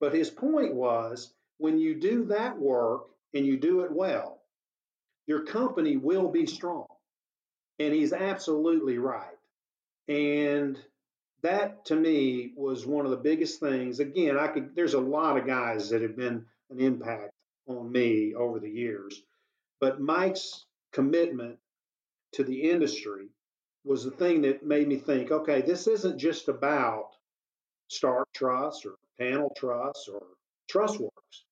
But 0.00 0.14
his 0.14 0.30
point 0.30 0.74
was 0.74 1.34
when 1.58 1.78
you 1.78 1.96
do 1.96 2.26
that 2.26 2.56
work 2.58 3.06
and 3.32 3.44
you 3.44 3.56
do 3.56 3.80
it 3.80 3.90
well, 3.90 4.40
your 5.26 5.44
company 5.44 5.96
will 5.96 6.28
be 6.28 6.46
strong. 6.46 6.86
And 7.80 7.92
he's 7.92 8.12
absolutely 8.12 8.98
right. 8.98 9.33
And 10.08 10.78
that 11.42 11.84
to 11.86 11.96
me 11.96 12.52
was 12.56 12.86
one 12.86 13.04
of 13.04 13.10
the 13.10 13.16
biggest 13.16 13.60
things. 13.60 14.00
Again, 14.00 14.38
I 14.38 14.48
could 14.48 14.74
there's 14.74 14.94
a 14.94 15.00
lot 15.00 15.36
of 15.36 15.46
guys 15.46 15.90
that 15.90 16.02
have 16.02 16.16
been 16.16 16.46
an 16.70 16.80
impact 16.80 17.32
on 17.66 17.90
me 17.90 18.34
over 18.34 18.60
the 18.60 18.70
years, 18.70 19.22
but 19.80 20.00
Mike's 20.00 20.66
commitment 20.92 21.58
to 22.32 22.44
the 22.44 22.70
industry 22.70 23.28
was 23.84 24.04
the 24.04 24.10
thing 24.10 24.42
that 24.42 24.64
made 24.64 24.88
me 24.88 24.96
think, 24.96 25.30
okay, 25.30 25.60
this 25.60 25.86
isn't 25.86 26.18
just 26.18 26.48
about 26.48 27.10
Stark 27.88 28.28
Truss 28.34 28.84
or 28.86 28.96
Panel 29.18 29.52
Truss 29.56 30.08
or 30.12 30.22
Trussworks. 30.70 31.44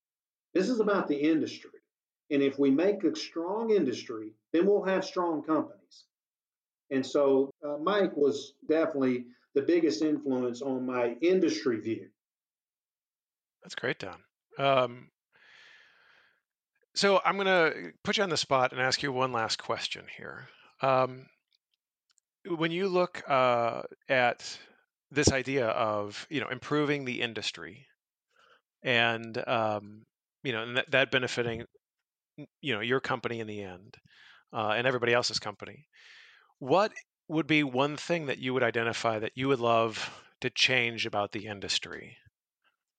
This 0.54 0.68
is 0.68 0.80
about 0.80 1.08
the 1.08 1.16
industry. 1.16 1.70
And 2.30 2.42
if 2.42 2.58
we 2.58 2.70
make 2.70 3.04
a 3.04 3.14
strong 3.14 3.70
industry, 3.70 4.32
then 4.52 4.66
we'll 4.66 4.84
have 4.84 5.04
strong 5.04 5.42
companies. 5.42 5.81
And 6.92 7.04
so 7.04 7.50
uh, 7.64 7.78
Mike 7.82 8.16
was 8.16 8.54
definitely 8.68 9.26
the 9.54 9.62
biggest 9.62 10.02
influence 10.02 10.62
on 10.62 10.86
my 10.86 11.16
industry 11.20 11.80
view. 11.80 12.08
That's 13.62 13.74
great, 13.74 13.98
Don. 13.98 14.20
Um, 14.58 15.08
So 16.94 17.20
I'm 17.24 17.36
going 17.36 17.46
to 17.46 17.92
put 18.04 18.18
you 18.18 18.22
on 18.22 18.28
the 18.28 18.36
spot 18.36 18.72
and 18.72 18.80
ask 18.80 19.02
you 19.02 19.12
one 19.12 19.32
last 19.32 19.62
question 19.62 20.04
here. 20.16 20.48
Um, 20.82 21.26
when 22.44 22.70
you 22.70 22.88
look 22.88 23.22
uh, 23.28 23.82
at 24.08 24.58
this 25.10 25.32
idea 25.32 25.68
of 25.68 26.26
you 26.30 26.40
know 26.40 26.48
improving 26.48 27.04
the 27.04 27.20
industry 27.20 27.86
and 28.82 29.36
um, 29.46 30.04
you 30.42 30.52
know 30.52 30.62
and 30.62 30.76
that, 30.76 30.90
that 30.90 31.10
benefiting 31.10 31.64
you 32.60 32.74
know 32.74 32.80
your 32.80 33.00
company 33.00 33.40
in 33.40 33.46
the 33.46 33.62
end 33.62 33.96
uh, 34.52 34.74
and 34.76 34.86
everybody 34.86 35.12
else's 35.12 35.38
company 35.38 35.86
what 36.62 36.92
would 37.26 37.48
be 37.48 37.64
one 37.64 37.96
thing 37.96 38.26
that 38.26 38.38
you 38.38 38.54
would 38.54 38.62
identify 38.62 39.18
that 39.18 39.32
you 39.34 39.48
would 39.48 39.58
love 39.58 40.08
to 40.40 40.48
change 40.48 41.06
about 41.06 41.32
the 41.32 41.46
industry 41.46 42.16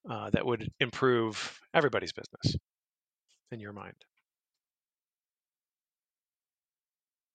uh, 0.09 0.29
that 0.31 0.45
would 0.45 0.69
improve 0.81 1.61
everybody's 1.73 2.11
business 2.11 2.57
in 3.53 3.61
your 3.61 3.71
mind 3.71 3.95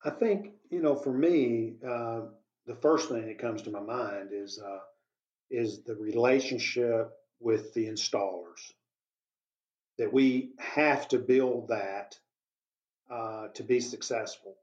I 0.05 0.11
think, 0.11 0.53
you 0.70 0.81
know, 0.81 0.95
for 0.95 1.12
me, 1.12 1.74
uh, 1.87 2.20
the 2.66 2.76
first 2.76 3.09
thing 3.09 3.26
that 3.26 3.39
comes 3.39 3.62
to 3.62 3.70
my 3.70 3.81
mind 3.81 4.29
is 4.33 4.61
uh, 4.64 4.79
is 5.51 5.83
the 5.83 5.97
relationship 5.97 7.11
with 7.41 7.74
the 7.74 7.87
installers. 7.87 8.72
That 9.99 10.12
we 10.12 10.53
have 10.59 11.09
to 11.09 11.18
build 11.18 11.68
that 11.68 12.16
uh, 13.11 13.49
to 13.49 13.62
be 13.64 13.81
successful. 13.81 14.55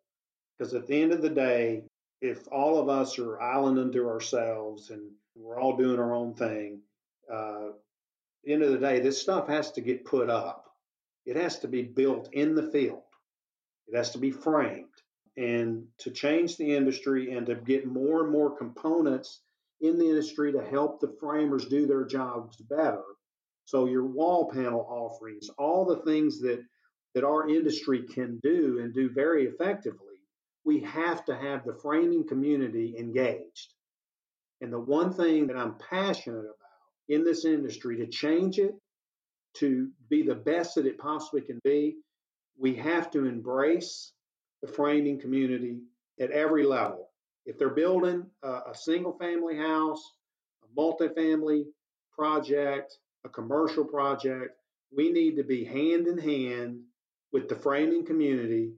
Because 0.58 0.74
at 0.74 0.88
the 0.88 1.02
end 1.02 1.12
of 1.12 1.22
the 1.22 1.30
day, 1.30 1.84
if 2.22 2.48
all 2.52 2.80
of 2.80 2.90
us 2.90 3.20
are 3.20 3.42
island 3.42 3.78
unto 3.78 4.08
ourselves 4.08 4.90
and 4.90 5.12
we're 5.36 5.60
all 5.60 5.76
doing 5.76 6.00
our 6.00 6.14
own 6.14 6.34
thing, 6.34 6.82
uh, 7.32 7.70
the 8.44 8.54
end 8.54 8.64
of 8.64 8.72
the 8.72 8.78
day, 8.78 9.00
this 9.00 9.22
stuff 9.22 9.48
has 9.48 9.72
to 9.72 9.82
get 9.82 10.06
put 10.06 10.30
up. 10.30 10.66
It 11.26 11.36
has 11.36 11.60
to 11.60 11.68
be 11.68 11.82
built 11.82 12.30
in 12.34 12.56
the 12.56 12.72
field. 12.72 13.02
It 13.88 13.96
has 13.96 14.12
to 14.12 14.18
be 14.18 14.32
framed 14.32 14.86
and 15.38 15.86
to 16.00 16.12
change 16.12 16.56
the 16.56 16.76
industry 16.76 17.34
and 17.34 17.46
to 17.48 17.56
get 17.56 17.86
more 17.86 18.24
and 18.24 18.32
more 18.32 18.56
components 18.58 19.42
in 19.82 19.98
the 19.98 20.06
industry 20.08 20.52
to 20.54 20.64
help 20.64 21.00
the 21.00 21.16
framers 21.20 21.66
do 21.66 21.86
their 21.86 22.06
jobs 22.06 22.58
better. 22.58 23.04
So 23.66 23.88
your 23.88 24.06
wall 24.06 24.50
panel 24.52 24.86
offerings, 24.88 25.50
all 25.58 25.86
the 25.86 26.02
things 26.04 26.40
that 26.42 26.64
that 27.16 27.24
our 27.24 27.48
industry 27.48 28.04
can 28.04 28.40
do 28.44 28.80
and 28.82 28.94
do 28.94 29.10
very 29.10 29.46
effectively, 29.46 30.05
we 30.66 30.80
have 30.82 31.24
to 31.26 31.36
have 31.36 31.64
the 31.64 31.78
framing 31.82 32.28
community 32.28 32.96
engaged. 32.98 33.74
And 34.62 34.74
the 34.74 34.80
one 34.80 35.14
thing 35.14 35.48
that 35.48 35.58
I'm 35.58 35.76
passionate 35.76 36.40
about 36.40 36.56
in 37.08 37.24
this 37.24 37.46
industry 37.46 37.98
to 37.98 38.08
change 38.08 38.58
it 38.58 38.74
to 39.58 39.90
be 40.10 40.24
the 40.24 40.36
best 40.36 40.76
that 40.76 40.88
it 40.88 40.98
possibly 40.98 41.42
can 41.42 41.60
be, 41.64 41.98
we 42.58 42.76
have 42.76 43.12
to 43.12 43.26
embrace 43.26 44.12
the 44.62 44.68
framing 44.68 45.20
community 45.20 45.82
at 46.20 46.32
every 46.32 46.66
level. 46.66 47.10
If 47.46 47.60
they're 47.60 47.70
building 47.70 48.26
a, 48.44 48.50
a 48.50 48.74
single 48.74 49.14
family 49.20 49.58
house, 49.58 50.02
a 50.64 50.80
multifamily 50.80 51.66
project, 52.18 52.98
a 53.24 53.30
commercial 53.30 53.86
project, 53.86 54.58
we 54.96 55.12
need 55.12 55.36
to 55.36 55.44
be 55.44 55.64
hand 55.64 56.08
in 56.08 56.18
hand 56.18 56.80
with 57.32 57.50
the 57.50 57.56
framing 57.56 58.06
community 58.06 58.72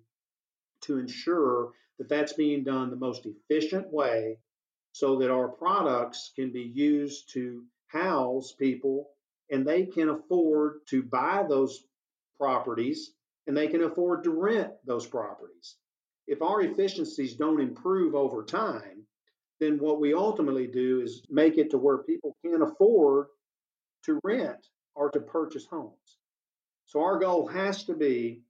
to 0.81 0.97
ensure 0.97 1.71
that 1.97 2.09
that's 2.09 2.33
being 2.33 2.63
done 2.63 2.89
the 2.89 2.95
most 2.95 3.25
efficient 3.25 3.91
way 3.91 4.37
so 4.91 5.17
that 5.19 5.31
our 5.31 5.47
products 5.47 6.31
can 6.35 6.51
be 6.51 6.61
used 6.61 7.31
to 7.33 7.63
house 7.87 8.53
people 8.53 9.09
and 9.49 9.65
they 9.65 9.85
can 9.85 10.09
afford 10.09 10.79
to 10.87 11.03
buy 11.03 11.45
those 11.47 11.83
properties 12.39 13.11
and 13.47 13.55
they 13.55 13.67
can 13.67 13.83
afford 13.83 14.23
to 14.23 14.31
rent 14.31 14.73
those 14.85 15.05
properties. 15.05 15.75
If 16.27 16.41
our 16.41 16.61
efficiencies 16.61 17.35
don't 17.35 17.61
improve 17.61 18.13
over 18.13 18.43
time, 18.43 19.07
then 19.59 19.79
what 19.79 19.99
we 19.99 20.13
ultimately 20.13 20.67
do 20.67 21.01
is 21.01 21.23
make 21.29 21.57
it 21.57 21.71
to 21.71 21.77
where 21.77 21.99
people 21.99 22.35
can't 22.45 22.61
afford 22.61 23.27
to 24.03 24.19
rent 24.23 24.67
or 24.95 25.09
to 25.11 25.19
purchase 25.19 25.65
homes. 25.65 26.17
So 26.87 27.01
our 27.01 27.19
goal 27.19 27.47
has 27.47 27.85
to 27.85 27.93
be 27.93 28.41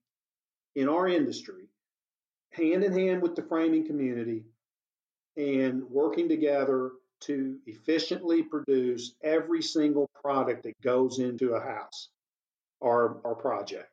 in 0.75 0.89
our 0.89 1.07
industry, 1.07 1.69
hand 2.51 2.83
in 2.83 2.93
hand 2.93 3.21
with 3.21 3.35
the 3.35 3.43
framing 3.43 3.85
community 3.85 4.45
and 5.35 5.83
working 5.89 6.27
together 6.27 6.91
to 7.19 7.57
efficiently 7.65 8.43
produce 8.43 9.13
every 9.23 9.61
single 9.61 10.09
product 10.21 10.63
that 10.63 10.79
goes 10.81 11.19
into 11.19 11.53
a 11.53 11.61
house 11.61 12.09
or, 12.79 13.19
or 13.23 13.35
project. 13.35 13.91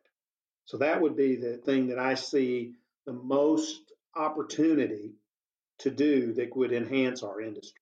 So 0.66 0.78
that 0.78 1.00
would 1.00 1.16
be 1.16 1.36
the 1.36 1.58
thing 1.58 1.88
that 1.88 1.98
I 1.98 2.14
see 2.14 2.74
the 3.06 3.12
most 3.12 3.92
opportunity 4.16 5.12
to 5.80 5.90
do 5.90 6.32
that 6.34 6.56
would 6.56 6.72
enhance 6.72 7.22
our 7.22 7.40
industry. 7.40 7.80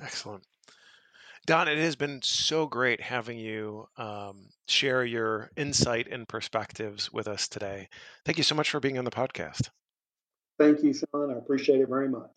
Excellent. 0.00 0.44
Don, 1.50 1.66
it 1.66 1.78
has 1.78 1.96
been 1.96 2.22
so 2.22 2.68
great 2.68 3.00
having 3.00 3.36
you 3.36 3.88
um, 3.96 4.50
share 4.68 5.04
your 5.04 5.50
insight 5.56 6.06
and 6.06 6.28
perspectives 6.28 7.12
with 7.12 7.26
us 7.26 7.48
today. 7.48 7.88
Thank 8.24 8.38
you 8.38 8.44
so 8.44 8.54
much 8.54 8.70
for 8.70 8.78
being 8.78 8.98
on 8.98 9.04
the 9.04 9.10
podcast. 9.10 9.68
Thank 10.60 10.84
you, 10.84 10.94
Sean. 10.94 11.34
I 11.34 11.38
appreciate 11.38 11.80
it 11.80 11.88
very 11.88 12.08
much. 12.08 12.30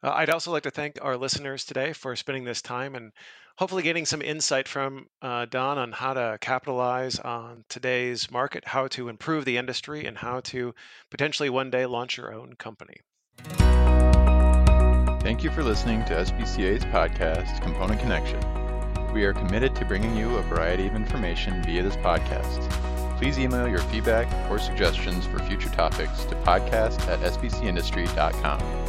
Uh, 0.00 0.12
I'd 0.14 0.30
also 0.30 0.52
like 0.52 0.62
to 0.62 0.70
thank 0.70 1.00
our 1.02 1.16
listeners 1.16 1.64
today 1.64 1.92
for 1.92 2.14
spending 2.14 2.44
this 2.44 2.62
time 2.62 2.94
and 2.94 3.10
hopefully 3.58 3.82
getting 3.82 4.06
some 4.06 4.22
insight 4.22 4.68
from 4.68 5.08
uh, 5.20 5.46
Don 5.46 5.76
on 5.76 5.90
how 5.90 6.14
to 6.14 6.38
capitalize 6.40 7.18
on 7.18 7.64
today's 7.68 8.30
market, 8.30 8.64
how 8.64 8.86
to 8.86 9.08
improve 9.08 9.44
the 9.44 9.56
industry, 9.56 10.06
and 10.06 10.16
how 10.16 10.38
to 10.38 10.72
potentially 11.10 11.50
one 11.50 11.70
day 11.70 11.86
launch 11.86 12.16
your 12.16 12.32
own 12.32 12.54
company. 12.54 13.00
Thank 15.32 15.44
you 15.44 15.50
for 15.50 15.64
listening 15.64 16.04
to 16.04 16.12
SBCA's 16.12 16.84
podcast, 16.84 17.62
Component 17.62 17.98
Connection. 18.00 18.38
We 19.14 19.24
are 19.24 19.32
committed 19.32 19.74
to 19.76 19.84
bringing 19.86 20.14
you 20.14 20.36
a 20.36 20.42
variety 20.42 20.86
of 20.86 20.94
information 20.94 21.62
via 21.62 21.82
this 21.82 21.96
podcast. 21.96 22.68
Please 23.16 23.38
email 23.38 23.66
your 23.66 23.78
feedback 23.78 24.28
or 24.50 24.58
suggestions 24.58 25.24
for 25.24 25.38
future 25.38 25.70
topics 25.70 26.24
to 26.24 26.34
podcast 26.34 27.00
at 27.08 27.18
sbcindustry.com. 27.20 28.81